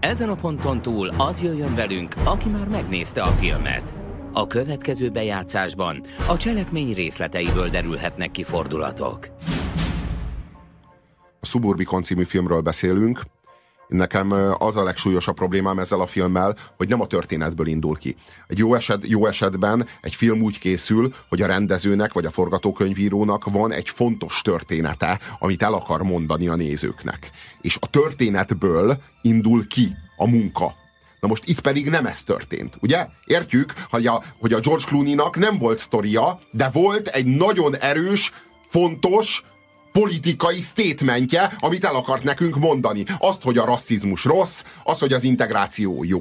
[0.00, 4.05] Ezen a ponton túl az jöjjön velünk, aki már megnézte a filmet.
[4.38, 9.28] A következő bejátszásban a cselekmény részleteiből derülhetnek ki fordulatok.
[11.40, 13.20] A Suburbicon című filmről beszélünk,
[13.88, 18.16] Nekem az a legsúlyosabb problémám ezzel a filmmel, hogy nem a történetből indul ki.
[18.46, 23.44] Egy jó, eset, jó esetben egy film úgy készül, hogy a rendezőnek vagy a forgatókönyvírónak
[23.44, 27.30] van egy fontos története, amit el akar mondani a nézőknek.
[27.60, 30.74] És a történetből indul ki a munka.
[31.26, 33.06] Na most itt pedig nem ez történt, ugye?
[33.24, 38.32] Értjük, hogy a, hogy a George Clooney-nak nem volt sztoria, de volt egy nagyon erős,
[38.68, 39.42] fontos,
[39.92, 43.04] politikai statementje, amit el akart nekünk mondani.
[43.18, 46.20] Azt, hogy a rasszizmus rossz, az, hogy az integráció jó.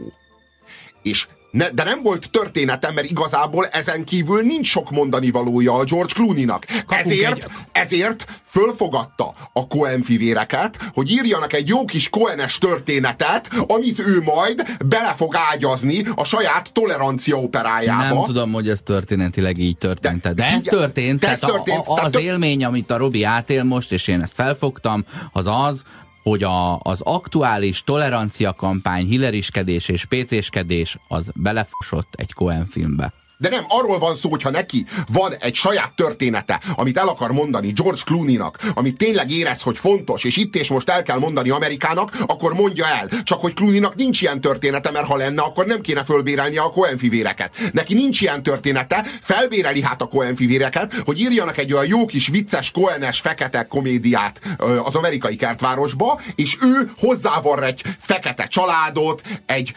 [1.02, 5.84] És ne, de nem volt történetem, mert igazából ezen kívül nincs sok mondani valója a
[5.84, 6.66] George Clooney-nak.
[6.88, 7.52] Ezért, egy...
[7.72, 14.78] ezért fölfogadta a Cohen fivéreket, hogy írjanak egy jó kis Cohenes történetet, amit ő majd
[14.86, 18.14] bele fog ágyazni a saját tolerancia operájába.
[18.16, 20.22] Nem tudom, hogy ez történetileg így történt.
[20.22, 21.20] De, de ez történt.
[21.20, 21.88] De ez történt.
[21.88, 25.84] A, a, az élmény, amit a Robi átél most, és én ezt felfogtam, az az,
[26.30, 33.14] hogy a, az aktuális tolerancia kampány, hilleriskedés és pécéskedés az belefosott egy Cohen filmbe.
[33.38, 37.72] De nem, arról van szó, hogyha neki van egy saját története, amit el akar mondani
[37.72, 42.12] George Clooney-nak, amit tényleg érez, hogy fontos, és itt és most el kell mondani Amerikának,
[42.26, 43.10] akkor mondja el.
[43.24, 46.98] Csak hogy Clooney-nak nincs ilyen története, mert ha lenne, akkor nem kéne fölbérelni a Cohen
[46.98, 47.58] fivéreket.
[47.74, 52.28] Neki nincs ilyen története, felbéreli hát a Cohen fivéreket, hogy írjanak egy olyan jó kis
[52.28, 54.40] vicces, Cohenes, fekete komédiát
[54.84, 59.74] az amerikai kertvárosba, és ő hozzávar egy fekete családot, egy,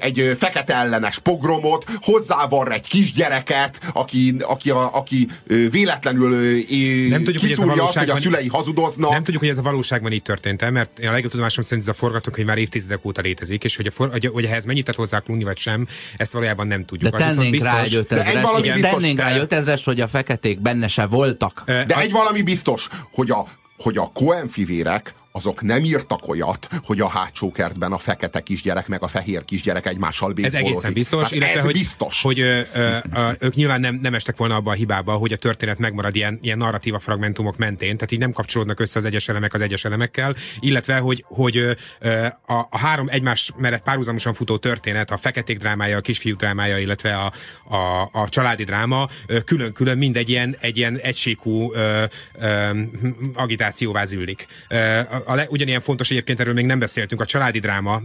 [0.00, 5.28] egy fekete ellenes pogromot, hozzávar egy egy kisgyereket, aki, aki, a, aki
[5.70, 6.64] véletlenül
[7.08, 9.10] nem tudjuk, hogy, ez a azt, hogy a szülei hazudoznak.
[9.10, 11.98] Nem tudjuk, hogy ez a valóságban így történt mert a legjobb tudomásom szerint ez a
[11.98, 15.18] forgatókönyv már évtizedek óta létezik, és hogy, a for, hogy, hogy ehhez mennyit tett hozzá
[15.18, 17.16] Clooney vagy sem, ezt valójában nem tudjuk.
[17.16, 21.06] De tennénk biztos, rá egy ötezres, tennénk rá egy ötezres, hogy a feketék benne se
[21.06, 21.62] voltak.
[21.66, 23.46] De egy valami biztos, hogy a,
[23.78, 28.88] hogy a Cohen fivérek azok nem írtak olyat, hogy a hátsó kertben a fekete kisgyerek
[28.88, 32.22] meg a fehér kisgyerek egymással Ez egészen biztos, hát illetve, ez hogy, biztos.
[32.22, 35.36] hogy ö, ö, ö, ők nyilván nem, nem estek volna abba a hibába, hogy a
[35.36, 39.54] történet megmarad ilyen, ilyen narratíva fragmentumok mentén, tehát így nem kapcsolódnak össze az egyes elemek
[39.54, 41.72] az egyes elemekkel, illetve, hogy, hogy ö,
[42.46, 47.16] a, a három egymás mellett párhuzamosan futó történet, a feketék drámája, a kisfiú drámája, illetve
[47.16, 47.32] a,
[47.76, 49.08] a, a családi dráma
[49.44, 52.04] külön-külön mind egy ilyen, egy ilyen egységú ö,
[52.34, 52.70] ö,
[53.34, 54.46] agitációvá zűlik.
[54.68, 58.02] Ö, a le, ugyanilyen fontos egyébként, erről még nem beszéltünk, a családi dráma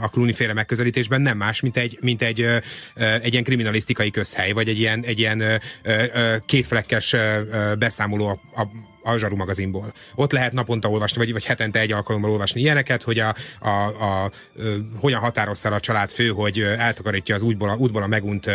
[0.00, 2.46] a Clooney féle megközelítésben nem más, mint egy, mint egy,
[3.22, 5.60] egy ilyen kriminalisztikai közhely, vagy egy ilyen, egy ilyen
[6.46, 7.16] kétflekkes
[7.78, 8.68] beszámoló a, a
[9.06, 9.92] a Zsaru magazinból.
[10.14, 14.24] Ott lehet naponta olvasni, vagy, vagy hetente egy alkalommal olvasni ilyeneket, hogy a, a, a,
[14.24, 14.30] a
[14.96, 18.50] hogyan határozta a család fő, hogy eltakarítja az útból a, útból a megunt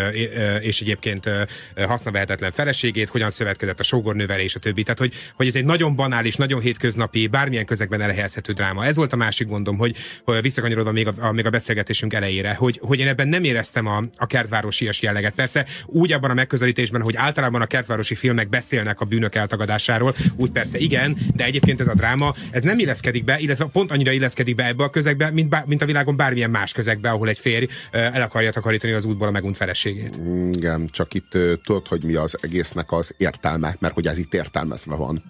[0.61, 1.29] és egyébként
[1.75, 4.83] hasznavehetetlen feleségét, hogyan szövetkezett a sógornővel és a többi.
[4.83, 8.85] Tehát, hogy, hogy ez egy nagyon banális, nagyon hétköznapi, bármilyen közegben elhelyezhető dráma.
[8.85, 12.53] Ez volt a másik gondom, hogy, hogy visszakanyarodva még a, a, még a beszélgetésünk elejére,
[12.53, 15.33] hogy, hogy én ebben nem éreztem a, a kertvárosias jelleget.
[15.33, 20.51] Persze úgy abban a megközelítésben, hogy általában a kertvárosi filmek beszélnek a bűnök eltagadásáról, úgy
[20.51, 24.55] persze igen, de egyébként ez a dráma, ez nem illeszkedik be, illetve pont annyira illeszkedik
[24.55, 27.67] be ebbe a közegbe, mint, bá, mint a világon bármilyen más közegbe, ahol egy férj
[27.91, 30.19] el akarja takarítani az útból a megunt feleségét.
[30.51, 31.29] Igen, csak itt
[31.63, 35.23] tudod, hogy mi az egésznek az értelme, mert hogy ez itt értelmezve van.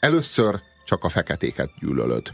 [0.00, 2.30] Először csak a feketéket gyűlölöd.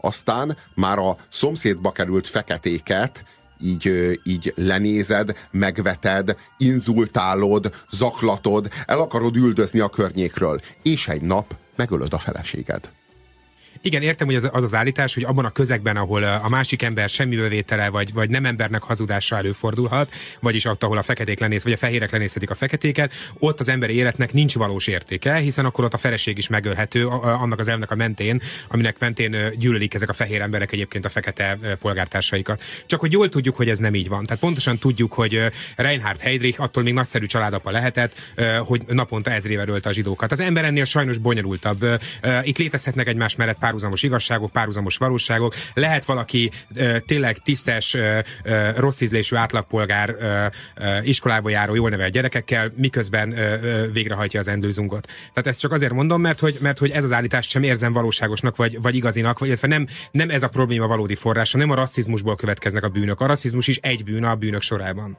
[0.00, 3.24] Aztán már a szomszédba került feketéket
[3.62, 12.12] így, így lenézed, megveted, inzultálod, zaklatod, el akarod üldözni a környékről, és egy nap megölöd
[12.12, 12.90] a feleséged.
[13.82, 17.08] Igen, értem, hogy az, az az állítás, hogy abban a közegben, ahol a másik ember
[17.08, 21.72] semmi bevétele, vagy, vagy nem embernek hazudása előfordulhat, vagyis ott, ahol a feketék lenéz, vagy
[21.72, 25.94] a fehérek lenézhetik a feketéket, ott az emberi életnek nincs valós értéke, hiszen akkor ott
[25.94, 30.40] a feleség is megölhető annak az elvnek a mentén, aminek mentén gyűlölik ezek a fehér
[30.40, 32.62] emberek egyébként a fekete polgártársaikat.
[32.86, 34.24] Csak hogy jól tudjuk, hogy ez nem így van.
[34.24, 35.40] Tehát pontosan tudjuk, hogy
[35.76, 38.14] Reinhard Heydrich attól még nagyszerű családapa lehetett,
[38.58, 40.32] hogy naponta ezrével ölte a zsidókat.
[40.32, 41.86] Az ember ennél sajnos bonyolultabb.
[42.42, 45.54] Itt létezhetnek egymás mellett párhuzamos igazságok, párhuzamos valóságok.
[45.74, 46.50] Lehet valaki
[47.06, 47.96] tényleg tisztes,
[48.76, 50.16] rossz ízlésű átlagpolgár
[51.02, 53.34] iskolába járó, jól nevelt gyerekekkel, miközben
[53.92, 55.06] végrehajtja az endőzungot.
[55.06, 58.56] Tehát ezt csak azért mondom, mert hogy, mert hogy ez az állítás sem érzem valóságosnak,
[58.56, 62.36] vagy, vagy igazinak, vagy illetve nem, nem ez a probléma valódi forrása, nem a rasszizmusból
[62.36, 63.20] következnek a bűnök.
[63.20, 65.18] A rasszizmus is egy bűn a bűnök sorában.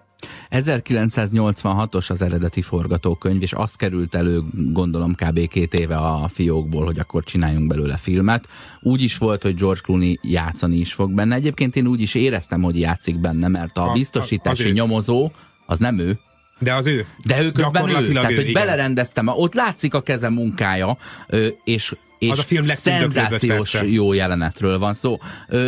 [0.51, 5.47] 1986-os az eredeti forgatókönyv, és az került elő, gondolom kb.
[5.47, 8.38] két éve a fiókból, hogy akkor csináljunk belőle filmet.
[8.79, 11.35] Úgy is volt, hogy George Clooney játszani is fog benne.
[11.35, 15.31] Egyébként én úgy is éreztem, hogy játszik benne, mert a, a biztosítási a, nyomozó,
[15.65, 16.19] az nem ő,
[16.59, 17.05] de az ő.
[17.25, 18.11] De ő közben ő.
[18.11, 18.53] Tehát, ő, hogy igen.
[18.53, 20.97] belerendeztem, ott látszik a keze munkája,
[21.63, 25.17] és és az a film szenzációs jó jelenetről van szó.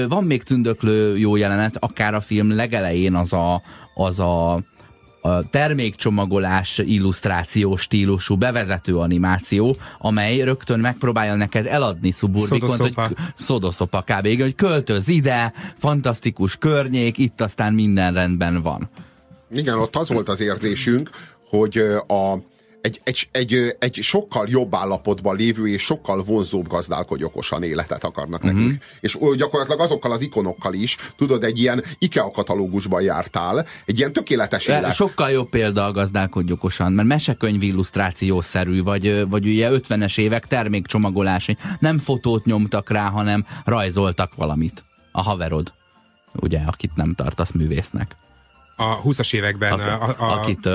[0.08, 3.62] Van még tündöklő jó jelenet, akár a film legelején az a,
[3.94, 4.62] az a
[5.22, 14.42] a termékcsomagolás illusztráció stílusú bevezető animáció, amely rögtön megpróbálja neked eladni szuburbikont, hogy szodoszopa kb.
[14.42, 18.90] hogy költöz ide, fantasztikus környék, itt aztán minden rendben van.
[19.52, 21.10] Igen, ott az volt az érzésünk,
[21.50, 22.38] hogy a
[22.82, 28.42] egy, egy, egy, egy sokkal jobb állapotban lévő és sokkal vonzóbb gazdálkodj okosan életet akarnak
[28.42, 28.66] nekünk.
[28.66, 28.82] Uh-huh.
[29.00, 34.66] És gyakorlatilag azokkal az ikonokkal is, tudod, egy ilyen IKEA katalógusban jártál, egy ilyen tökéletes
[34.66, 34.94] De élet.
[34.94, 41.58] Sokkal jobb példa a gazdálkodj okosan, mert mesekönyv illusztrációszerű, vagy, vagy ugye 50-es évek termékcsomagolási.
[41.80, 44.86] Nem fotót nyomtak rá, hanem rajzoltak valamit.
[45.12, 45.74] A haverod,
[46.34, 48.16] ugye, akit nem tartasz művésznek.
[48.76, 49.80] A 20-as években...
[49.80, 50.66] A, a, a, akit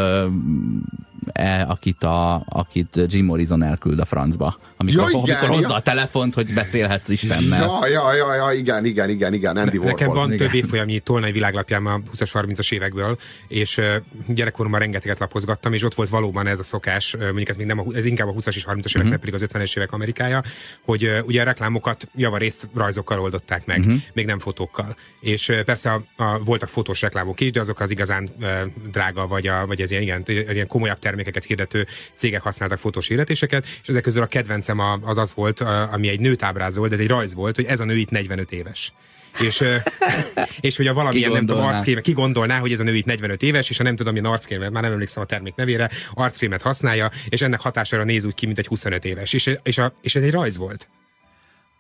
[1.32, 4.58] e, akit, a, akit Jim Morrison elküld a francba.
[4.78, 5.74] Amikor, ja, igen, amikor hozza ja.
[5.74, 7.60] a telefont, hogy beszélhetsz Istennel.
[7.60, 9.92] Ja, ja, ja, ja igen, igen, igen, igen, Andy Warhol.
[9.92, 10.46] Nekem van igen.
[10.46, 13.18] több évfolyamnyi tolnai világlapjám a 20-as, 30-as évekből,
[13.48, 13.80] és
[14.26, 17.84] gyerekkoromban rengeteget lapozgattam, és ott volt valóban ez a szokás, mondjuk ez, még nem a,
[17.94, 19.18] ez inkább a 20-as és 30-as évek, uh-huh.
[19.18, 20.42] pedig az 50-es évek Amerikája,
[20.84, 23.94] hogy ugye a reklámokat javarészt rajzokkal oldották meg, uh-huh.
[24.12, 24.96] még nem fotókkal.
[25.20, 28.48] És persze a, a, voltak fotós reklámok is, de azok az igazán uh,
[28.90, 33.64] drága, vagy, a, vagy ez ilyen, igen, ilyen komolyabb termékeket hirdető cégek használtak fotós hirdetéseket,
[33.82, 34.26] és ezek közül a
[34.66, 35.60] kedvencem az az volt,
[35.92, 38.52] ami egy nőt ábrázol, de ez egy rajz volt, hogy ez a nő itt 45
[38.52, 38.92] éves.
[39.40, 39.64] És,
[40.60, 43.42] és hogy a valamilyen, nem tudom, arckrémet, ki gondolná, hogy ez a nő itt 45
[43.42, 47.10] éves, és ha nem tudom, milyen arckrémet, már nem emlékszem a termék nevére, arckrémet használja,
[47.28, 49.32] és ennek hatására néz úgy ki, mint egy 25 éves.
[49.32, 50.88] És, és, a, és ez egy rajz volt.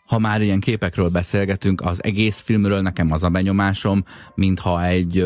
[0.06, 5.24] Ha már ilyen képekről beszélgetünk, az egész filmről nekem az a benyomásom, mintha egy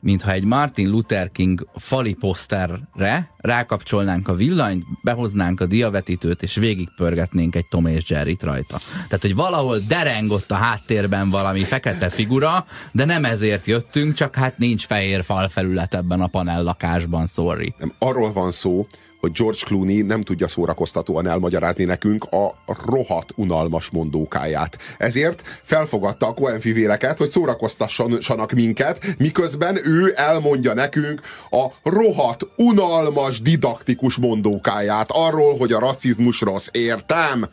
[0.00, 7.54] mintha egy Martin Luther King fali poszterre rákapcsolnánk a villanyt, behoznánk a diavetítőt, és végigpörgetnénk
[7.54, 8.78] egy Tom és jerry rajta.
[8.92, 14.58] Tehát, hogy valahol derengott a háttérben valami fekete figura, de nem ezért jöttünk, csak hát
[14.58, 17.74] nincs fehér falfelület ebben a panel lakásban, sorry.
[17.78, 18.86] Nem, arról van szó,
[19.20, 24.78] hogy George Clooney nem tudja szórakoztatóan elmagyarázni nekünk a rohat unalmas mondókáját.
[24.98, 31.20] Ezért felfogadta a Coen fivéreket, hogy szórakoztassanak minket, miközben ő elmondja nekünk
[31.50, 36.68] a rohat unalmas didaktikus mondókáját arról, hogy a rasszizmus rossz.
[36.72, 37.48] Értem?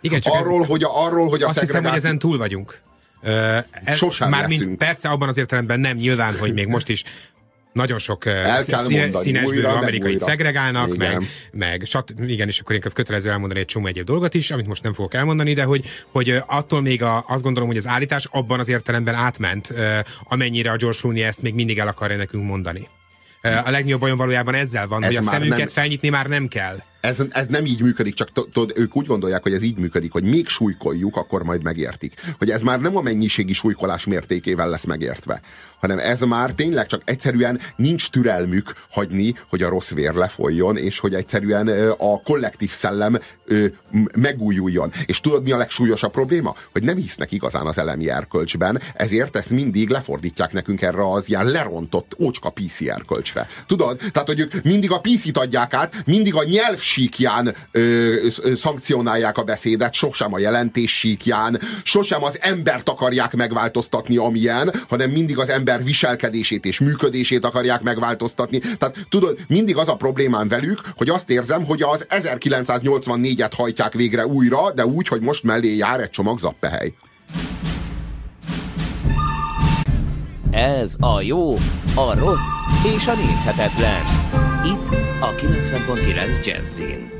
[0.00, 2.80] Igen, csak arról, ez, hogy a, arról, hogy a azt hiszem, hogy ezen túl vagyunk.
[3.22, 7.04] Uh, Sosem már mint, persze abban az értelemben nem nyilván, hogy még most is
[7.74, 8.24] nagyon sok
[9.12, 11.22] színesbőrű amerikai szegregálnak, meg,
[11.52, 14.82] meg sat, igen, és akkor inkább kötelező elmondani egy csomó egyéb dolgot is, amit most
[14.82, 18.58] nem fogok elmondani, de hogy, hogy attól még a, azt gondolom, hogy az állítás abban
[18.58, 19.72] az értelemben átment,
[20.28, 22.88] amennyire a George Clooney ezt még mindig el akarja nekünk mondani.
[23.42, 25.68] A legnagyobb bajom valójában ezzel van, Ez hogy a szemünket nem...
[25.68, 26.82] felnyitni már nem kell.
[27.04, 30.24] Ez, ez nem így működik, csak tudod, ők úgy gondolják, hogy ez így működik, hogy
[30.24, 32.14] még súlykoljuk, akkor majd megértik.
[32.38, 35.40] Hogy ez már nem a mennyiségi súlykolás mértékével lesz megértve,
[35.80, 40.98] hanem ez már tényleg csak egyszerűen nincs türelmük hagyni, hogy a rossz vér lefolyjon, és
[40.98, 43.18] hogy egyszerűen a kollektív szellem
[44.14, 44.90] megújuljon.
[45.06, 46.54] És tudod, mi a legsúlyosabb probléma?
[46.72, 51.46] Hogy nem hisznek igazán az elemi erkölcsben, ezért ezt mindig lefordítják nekünk erre az ilyen
[51.46, 53.46] lerontott ócska PC erkölcsre.
[53.66, 54.00] Tudod?
[54.12, 58.14] Tehát, hogy ők mindig a PC-t adják át, mindig a nyelv síkján ö,
[58.54, 65.38] szankcionálják a beszédet, sosem a jelentés síkján, sosem az embert akarják megváltoztatni, amilyen, hanem mindig
[65.38, 68.58] az ember viselkedését és működését akarják megváltoztatni.
[68.58, 74.26] Tehát tudod, mindig az a problémám velük, hogy azt érzem, hogy az 1984-et hajtják végre
[74.26, 76.94] újra, de úgy, hogy most mellé jár egy csomag zappehely.
[80.50, 81.54] Ez a jó,
[81.94, 82.52] a rossz
[82.96, 84.53] és a nézhetetlen.
[84.64, 84.88] Itt
[85.20, 87.10] a 90.9 Jazzin.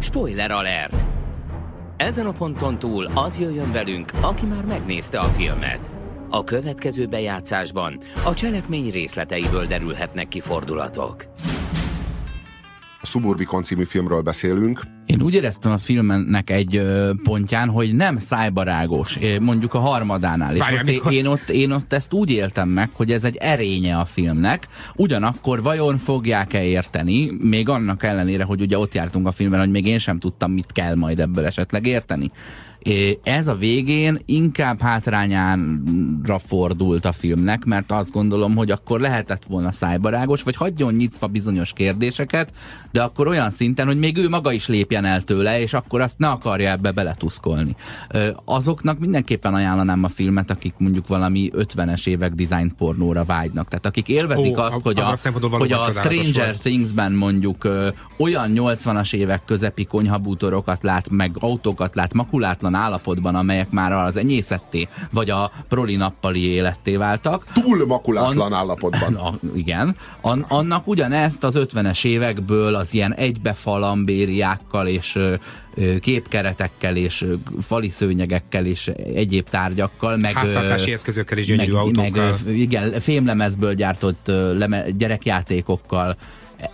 [0.00, 1.04] Spoiler alert!
[1.96, 5.90] Ezen a ponton túl az jöjjön velünk, aki már megnézte a filmet.
[6.30, 11.24] A következő bejátszásban a cselekmény részleteiből derülhetnek ki fordulatok.
[13.06, 14.80] A Suburbicon című filmről beszélünk.
[15.06, 16.82] Én úgy éreztem a filmnek egy
[17.22, 20.54] pontján, hogy nem szájbarágos, mondjuk a harmadánál.
[20.54, 23.98] Várjál, és ott én, ott, én ott ezt úgy éltem meg, hogy ez egy erénye
[23.98, 24.66] a filmnek.
[24.96, 29.86] Ugyanakkor vajon fogják-e érteni, még annak ellenére, hogy ugye ott jártunk a filmben, hogy még
[29.86, 32.30] én sem tudtam, mit kell majd ebből esetleg érteni.
[33.22, 39.72] Ez a végén inkább hátrányánra fordult a filmnek, mert azt gondolom, hogy akkor lehetett volna
[39.72, 42.52] szájbarágos, vagy hagyjon nyitva bizonyos kérdéseket,
[42.92, 46.18] de akkor olyan szinten, hogy még ő maga is lépjen el tőle, és akkor azt
[46.18, 47.76] ne akarja ebbe beletuszkolni.
[48.44, 53.68] Azoknak mindenképpen ajánlanám a filmet, akik mondjuk valami 50-es évek design pornóra vágynak.
[53.68, 56.56] Tehát akik élvezik Ó, azt, a- hogy a, a hogy a Stranger.
[56.56, 63.70] Thingsben mondjuk ö, olyan 80-as évek közepi konyhabútorokat lát, meg autókat lát makulátlan állapotban, amelyek
[63.70, 67.46] már az enyészetté, vagy a proli nappali életté váltak.
[67.52, 69.14] Túl makulátlan An- állapotban.
[69.26, 69.96] A, igen.
[70.20, 75.18] An, annak ugyanezt az 50-es évekből az ilyen egybefalambériákkal és
[76.00, 77.26] képkeretekkel és
[77.60, 82.38] fali szőnyegekkel és egyéb tárgyakkal, meg Háztartási eszközökkel és gyönyörű meg, autókkal.
[82.44, 86.16] Meg, igen, fémlemezből gyártott leme, gyerekjátékokkal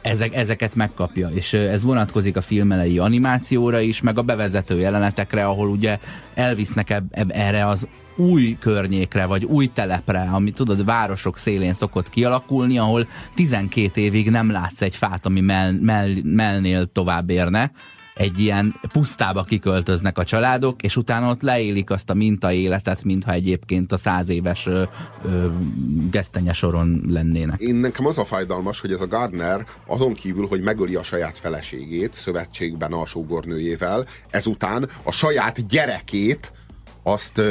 [0.02, 5.44] ezek, ezeket megkapja, és ez vonatkozik a film elejé animációra is, meg a bevezető jelenetekre,
[5.44, 5.98] ahol ugye
[6.34, 12.08] elvisznek eb, eb, erre az új környékre, vagy új telepre, ami tudod, városok szélén szokott
[12.08, 17.70] kialakulni, ahol 12 évig nem látsz egy fát, ami mell, mell, mellnél tovább érne,
[18.14, 23.32] egy ilyen pusztába kiköltöznek a családok, és utána ott leélik azt a minta életet, mintha
[23.32, 24.82] egyébként a száz éves ö,
[25.24, 25.46] ö,
[26.10, 27.60] gesztenye soron lennének.
[27.60, 31.38] Én nekem az a fájdalmas, hogy ez a Gardner azon kívül, hogy megöli a saját
[31.38, 33.04] feleségét szövetségben a
[34.30, 36.52] ezután a saját gyerekét
[37.02, 37.42] azt,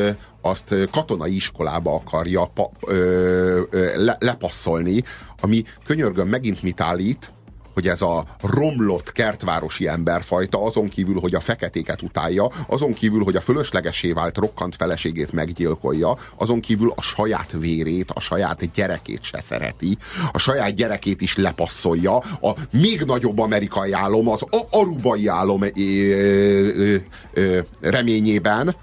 [0.42, 5.04] azt katonai iskolába akarja pa, ö, ö, le, lepasszolni,
[5.42, 7.32] ami könyörgöm megint mit állít,
[7.74, 13.36] hogy ez a romlott kertvárosi emberfajta azon kívül, hogy a feketéket utálja, azon kívül, hogy
[13.36, 19.42] a fölöslegesé vált rokkant feleségét meggyilkolja, azon kívül a saját vérét, a saját gyerekét se
[19.42, 19.98] szereti,
[20.32, 26.96] a saját gyerekét is lepasszolja, a még nagyobb amerikai álom, az arubai álom ö, ö,
[27.34, 28.76] ö, reményében,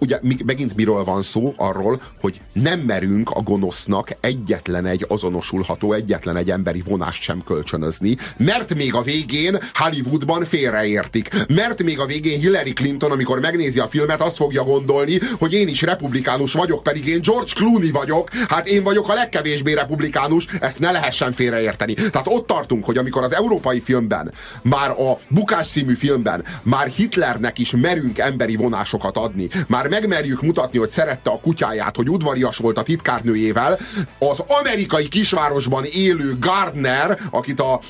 [0.00, 1.54] ugye megint miről van szó?
[1.56, 8.16] Arról, hogy nem merünk a gonosznak egyetlen egy azonosulható, egyetlen egy emberi vonást sem kölcsönözni,
[8.36, 11.30] mert még a végén Hollywoodban félreértik.
[11.48, 15.68] Mert még a végén Hillary Clinton, amikor megnézi a filmet, azt fogja gondolni, hogy én
[15.68, 20.78] is republikánus vagyok, pedig én George Clooney vagyok, hát én vagyok a legkevésbé republikánus, ezt
[20.78, 21.94] ne lehessen félreérteni.
[21.94, 24.32] Tehát ott tartunk, hogy amikor az európai filmben,
[24.62, 30.78] már a Bukás című filmben, már Hitlernek is merünk emberi vonásokat adni, már megmerjük mutatni,
[30.78, 33.78] hogy szerette a kutyáját, hogy udvarias volt a titkárnőjével,
[34.18, 37.80] az amerikai kisvárosban élő Gardner, akit a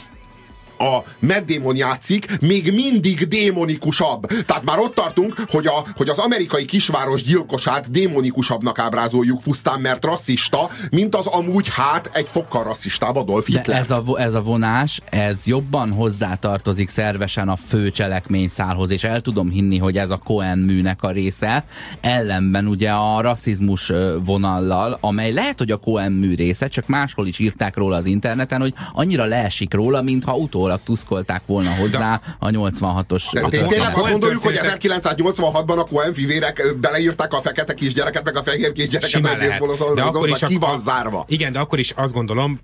[0.80, 1.04] a
[1.46, 4.26] Damon játszik, még mindig démonikusabb.
[4.46, 10.04] Tehát már ott tartunk, hogy, a, hogy az amerikai kisváros gyilkosát démonikusabbnak ábrázoljuk pusztán, mert
[10.04, 13.80] rasszista, mint az amúgy hát egy fokkal rasszistább Adolf De Hitler.
[13.80, 19.50] ez a, ez a vonás, ez jobban hozzátartozik szervesen a fő cselekményszálhoz, és el tudom
[19.50, 21.64] hinni, hogy ez a Cohen műnek a része,
[22.00, 23.92] ellenben ugye a rasszizmus
[24.24, 28.60] vonallal, amely lehet, hogy a Cohen mű része, csak máshol is írták róla az interneten,
[28.60, 33.22] hogy annyira leesik róla, mintha utólag utólag tuszkolták volna hozzá a 86-os.
[33.32, 38.42] De, tényleg azt gondoljuk, hogy 1986-ban a Cohen fivérek beleírták a fekete kisgyereket, meg a
[38.42, 39.62] fehér kisgyereket, Simán lehet.
[39.62, 41.24] az, De akkor is ki van zárva.
[41.28, 42.60] Igen, de akkor is azt gondolom,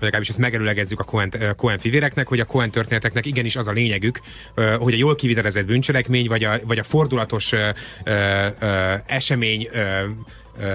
[0.00, 4.20] legalábbis ezt megerőlegezzük a Cohen, Cohen fivéreknek, hogy a Cohen történeteknek igenis az a lényegük,
[4.78, 7.68] hogy a jól kivitelezett bűncselekmény, vagy a, vagy a fordulatos ö,
[8.04, 9.78] ö, ö, esemény ö,
[10.60, 10.72] ö,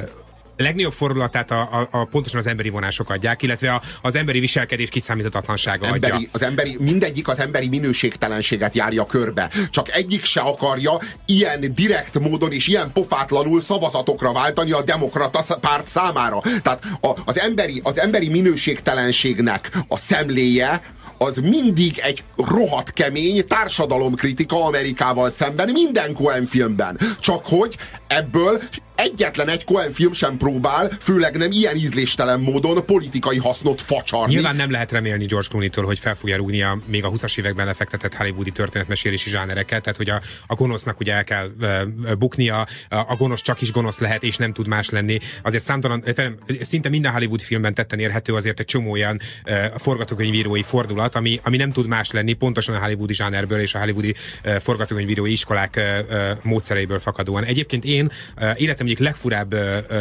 [0.63, 4.89] legnagyobb fordulatát a, a, a pontosan az emberi vonások adják, illetve a, az emberi viselkedés
[4.89, 6.09] kiszámíthatatlansága adja.
[6.09, 9.49] emberi, az emberi, mindegyik az emberi minőségtelenséget járja körbe.
[9.69, 15.87] Csak egyik se akarja ilyen direkt módon és ilyen pofátlanul szavazatokra váltani a demokrata párt
[15.87, 16.41] számára.
[16.61, 20.81] Tehát a, az, emberi, az emberi minőségtelenségnek a szemléje
[21.17, 26.99] az mindig egy rohadt kemény társadalomkritika Amerikával szemben minden Coen filmben.
[27.19, 28.61] Csak hogy ebből
[28.95, 34.33] egyetlen egy Coen film sem próbál, főleg nem ilyen ízléstelen módon politikai hasznot facsarni.
[34.33, 37.65] Nyilván nem lehet remélni George Clooney-től, hogy fel fogja rúgni a még a 20-as években
[37.65, 42.95] lefektetett hollywoodi történetmesélési zsánereket, tehát hogy a, a gonosznak ugye el kell uh, buknia, a,
[42.95, 45.17] a gonosz csak is gonosz lehet, és nem tud más lenni.
[45.41, 46.03] Azért számtalan,
[46.61, 51.57] szinte minden Hollywood filmben tetten érhető azért egy csomó olyan uh, forgatókönyvírói fordulat, ami, ami
[51.57, 54.15] nem tud más lenni, pontosan a hollywoodi zsánerből és a hollywoodi
[54.45, 57.43] uh, forgatókönyvírói iskolák uh, uh, módszereiből fakadóan.
[57.43, 59.59] Egyébként én uh, életem egyik legfurább uh,
[59.89, 59.97] uh,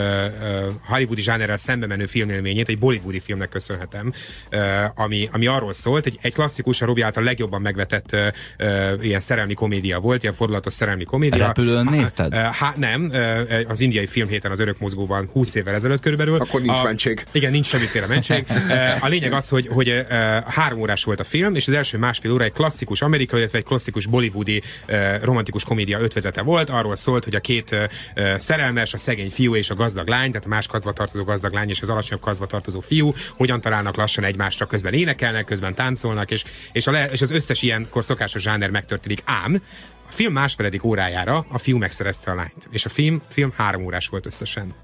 [0.87, 4.13] hollywoodi zsánerrel szembe menő filmélményét egy bollywoodi filmnek köszönhetem,
[4.53, 4.61] uh,
[4.95, 8.27] ami, ami arról szólt, egy, egy klasszikus, a Robi által legjobban megvetett uh,
[8.61, 11.47] uh, ilyen szerelmi komédia volt, ilyen fordulatos szerelmi komédia.
[11.47, 12.35] Repülőn nézted?
[12.35, 16.41] Uh, há, nem, uh, az indiai filmhéten az örök mozgóban 20 évvel ezelőtt körülbelül.
[16.41, 17.25] Akkor nincs a, mentség.
[17.33, 18.45] Igen, nincs semmiféle mentség.
[18.49, 20.05] Uh, a lényeg az, hogy, hogy uh,
[20.47, 23.65] három órás volt a film, és az első másfél óra egy klasszikus amerikai, illetve egy
[23.65, 26.71] klasszikus bollywoodi uh, romantikus komédia ötvezete volt.
[26.71, 28.39] Arról szólt, hogy a két uh,
[28.73, 31.69] szerelmes, a szegény fiú és a gazdag lány, tehát a más kazba tartozó gazdag lány
[31.69, 36.45] és az alacsonyabb kazba tartozó fiú, hogyan találnak lassan egymásra, közben énekelnek, közben táncolnak, és,
[36.73, 39.23] és, a le, és az összes ilyenkor szokásos zsáner megtörténik.
[39.25, 39.63] Ám
[40.09, 42.69] a film másfeledik órájára a fiú megszerezte a lányt.
[42.71, 44.75] És a film, film három órás volt összesen.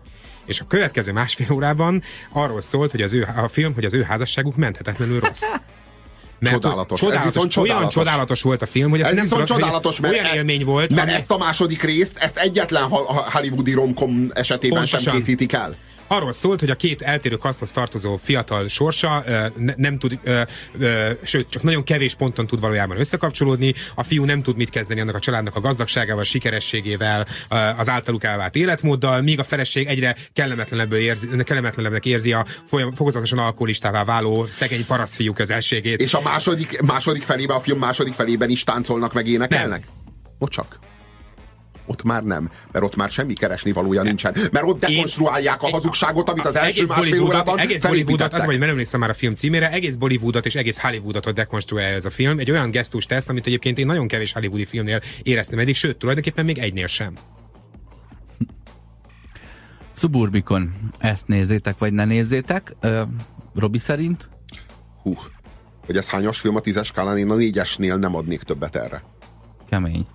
[0.46, 4.02] És a következő másfél órában arról szólt, hogy az ő, a film, hogy az ő
[4.02, 5.50] házasságuk menthetetlenül rossz.
[6.40, 7.02] Mert Csodálatos.
[7.02, 7.94] Ez csodálatos, olyan csodálatos.
[7.94, 10.90] csodálatos volt a film, hogy Ez nem viszont hogy csodálatos, mert, olyan e- élmény volt,
[10.90, 12.82] mert ami- ezt a második részt, ezt egyetlen
[13.32, 15.20] hollywoodi romkom esetében sem Pontosan.
[15.20, 15.76] készítik el.
[16.08, 19.24] Arról szólt, hogy a két eltérő kaszthoz tartozó fiatal sorsa
[19.56, 20.40] ne, nem tud, ö,
[20.78, 23.74] ö, sőt, csak nagyon kevés ponton tud valójában összekapcsolódni.
[23.94, 27.26] A fiú nem tud mit kezdeni annak a családnak a gazdagságával, sikerességével,
[27.76, 33.38] az általuk elvált életmóddal, míg a feleség egyre kellemetlenebből érzi, kellemetlenebbnek érzi a folyam, fokozatosan
[33.38, 36.00] alkoholistává váló szegény parasztfiú közelségét.
[36.00, 39.84] És a második, második felében, a film második felében is táncolnak, meg énekelnek?
[40.38, 40.87] Ott csak.
[41.90, 44.36] Ott már nem, mert ott már semmi keresni valója nincsen.
[44.52, 48.58] Mert ott dekonstruálják a hazugságot, amit az első egész másfél órában egész Bollywoodot, az, vagy
[48.58, 52.38] nem emlékszem már a film címére, egész Bollywoodot és egész Hollywoodot dekonstruálja ez a film.
[52.38, 56.44] Egy olyan gesztus tesz, amit egyébként én nagyon kevés hollywoodi filmnél éreztem eddig, sőt, tulajdonképpen
[56.44, 57.14] még egynél sem.
[59.96, 62.76] Suburbicon, ezt nézzétek, vagy ne nézzétek.
[63.54, 64.28] Robi szerint?
[65.02, 65.14] Hú,
[65.86, 69.02] hogy ez hányas film a tízes skálán, én a négyesnél nem adnék többet erre.
[69.68, 70.06] Kemény.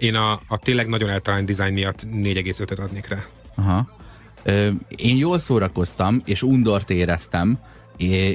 [0.00, 3.24] Én a, a tényleg nagyon eltalált design miatt 4,5-öt adnék rá.
[3.54, 3.88] Aha.
[4.42, 7.58] Ö, én jól szórakoztam, és undort éreztem,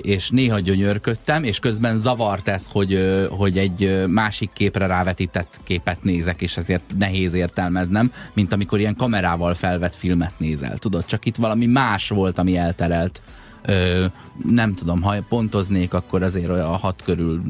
[0.02, 3.00] és néha gyönyörködtem, és közben zavart ez, hogy,
[3.30, 9.54] hogy egy másik képre rávetített képet nézek, és ezért nehéz értelmeznem, mint amikor ilyen kamerával
[9.54, 10.78] felvett filmet nézel.
[10.78, 13.22] Tudod, csak itt valami más volt, ami elterelt.
[13.62, 14.06] Ö,
[14.44, 17.42] nem tudom, ha pontoznék, akkor azért olyan hat körül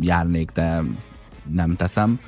[0.00, 0.82] járnék, de
[1.52, 2.18] nem teszem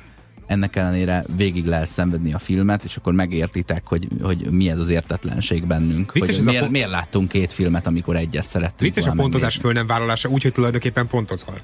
[0.53, 4.89] ennek ellenére végig lehet szenvedni a filmet, és akkor megértitek, hogy, hogy mi ez az
[4.89, 6.11] értetlenség bennünk.
[6.11, 9.73] Vicces hogy miért, pont- miért láttunk két filmet, amikor egyet szerettünk Vicces a pontozás föl
[9.73, 11.61] nem vállalása, úgyhogy tulajdonképpen pontozol.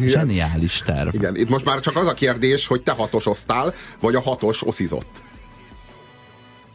[0.00, 1.14] Zseniális terv.
[1.14, 5.22] Igen, itt most már csak az a kérdés, hogy te hatosoztál, vagy a hatos oszizott.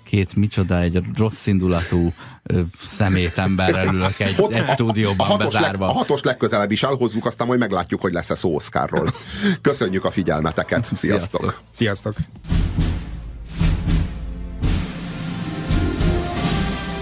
[0.08, 2.14] Két micsoda, egy rossz indulatú
[2.86, 5.86] szemét emberrel ülök egy, Hot- egy stúdióban a, hatos leg, bezárva.
[5.86, 9.14] a hatos legközelebb is elhozzuk, aztán majd meglátjuk, hogy lesz-e szó Oscarról.
[9.62, 10.86] Köszönjük a figyelmeteket.
[10.96, 11.42] Sziasztok!
[11.42, 11.62] Sziasztok.
[11.70, 12.16] Sziasztok!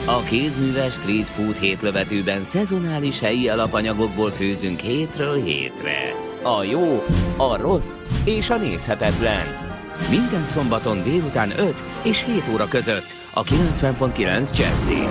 [0.06, 6.16] A kézműves street food hétlövetőben szezonális helyi alapanyagokból főzünk hétről hétre.
[6.44, 7.04] A jó,
[7.38, 9.65] a rossz és a nézhetetlen.
[10.10, 15.08] Minden szombaton délután 5 és 7 óra között a 90.9 Jazzy.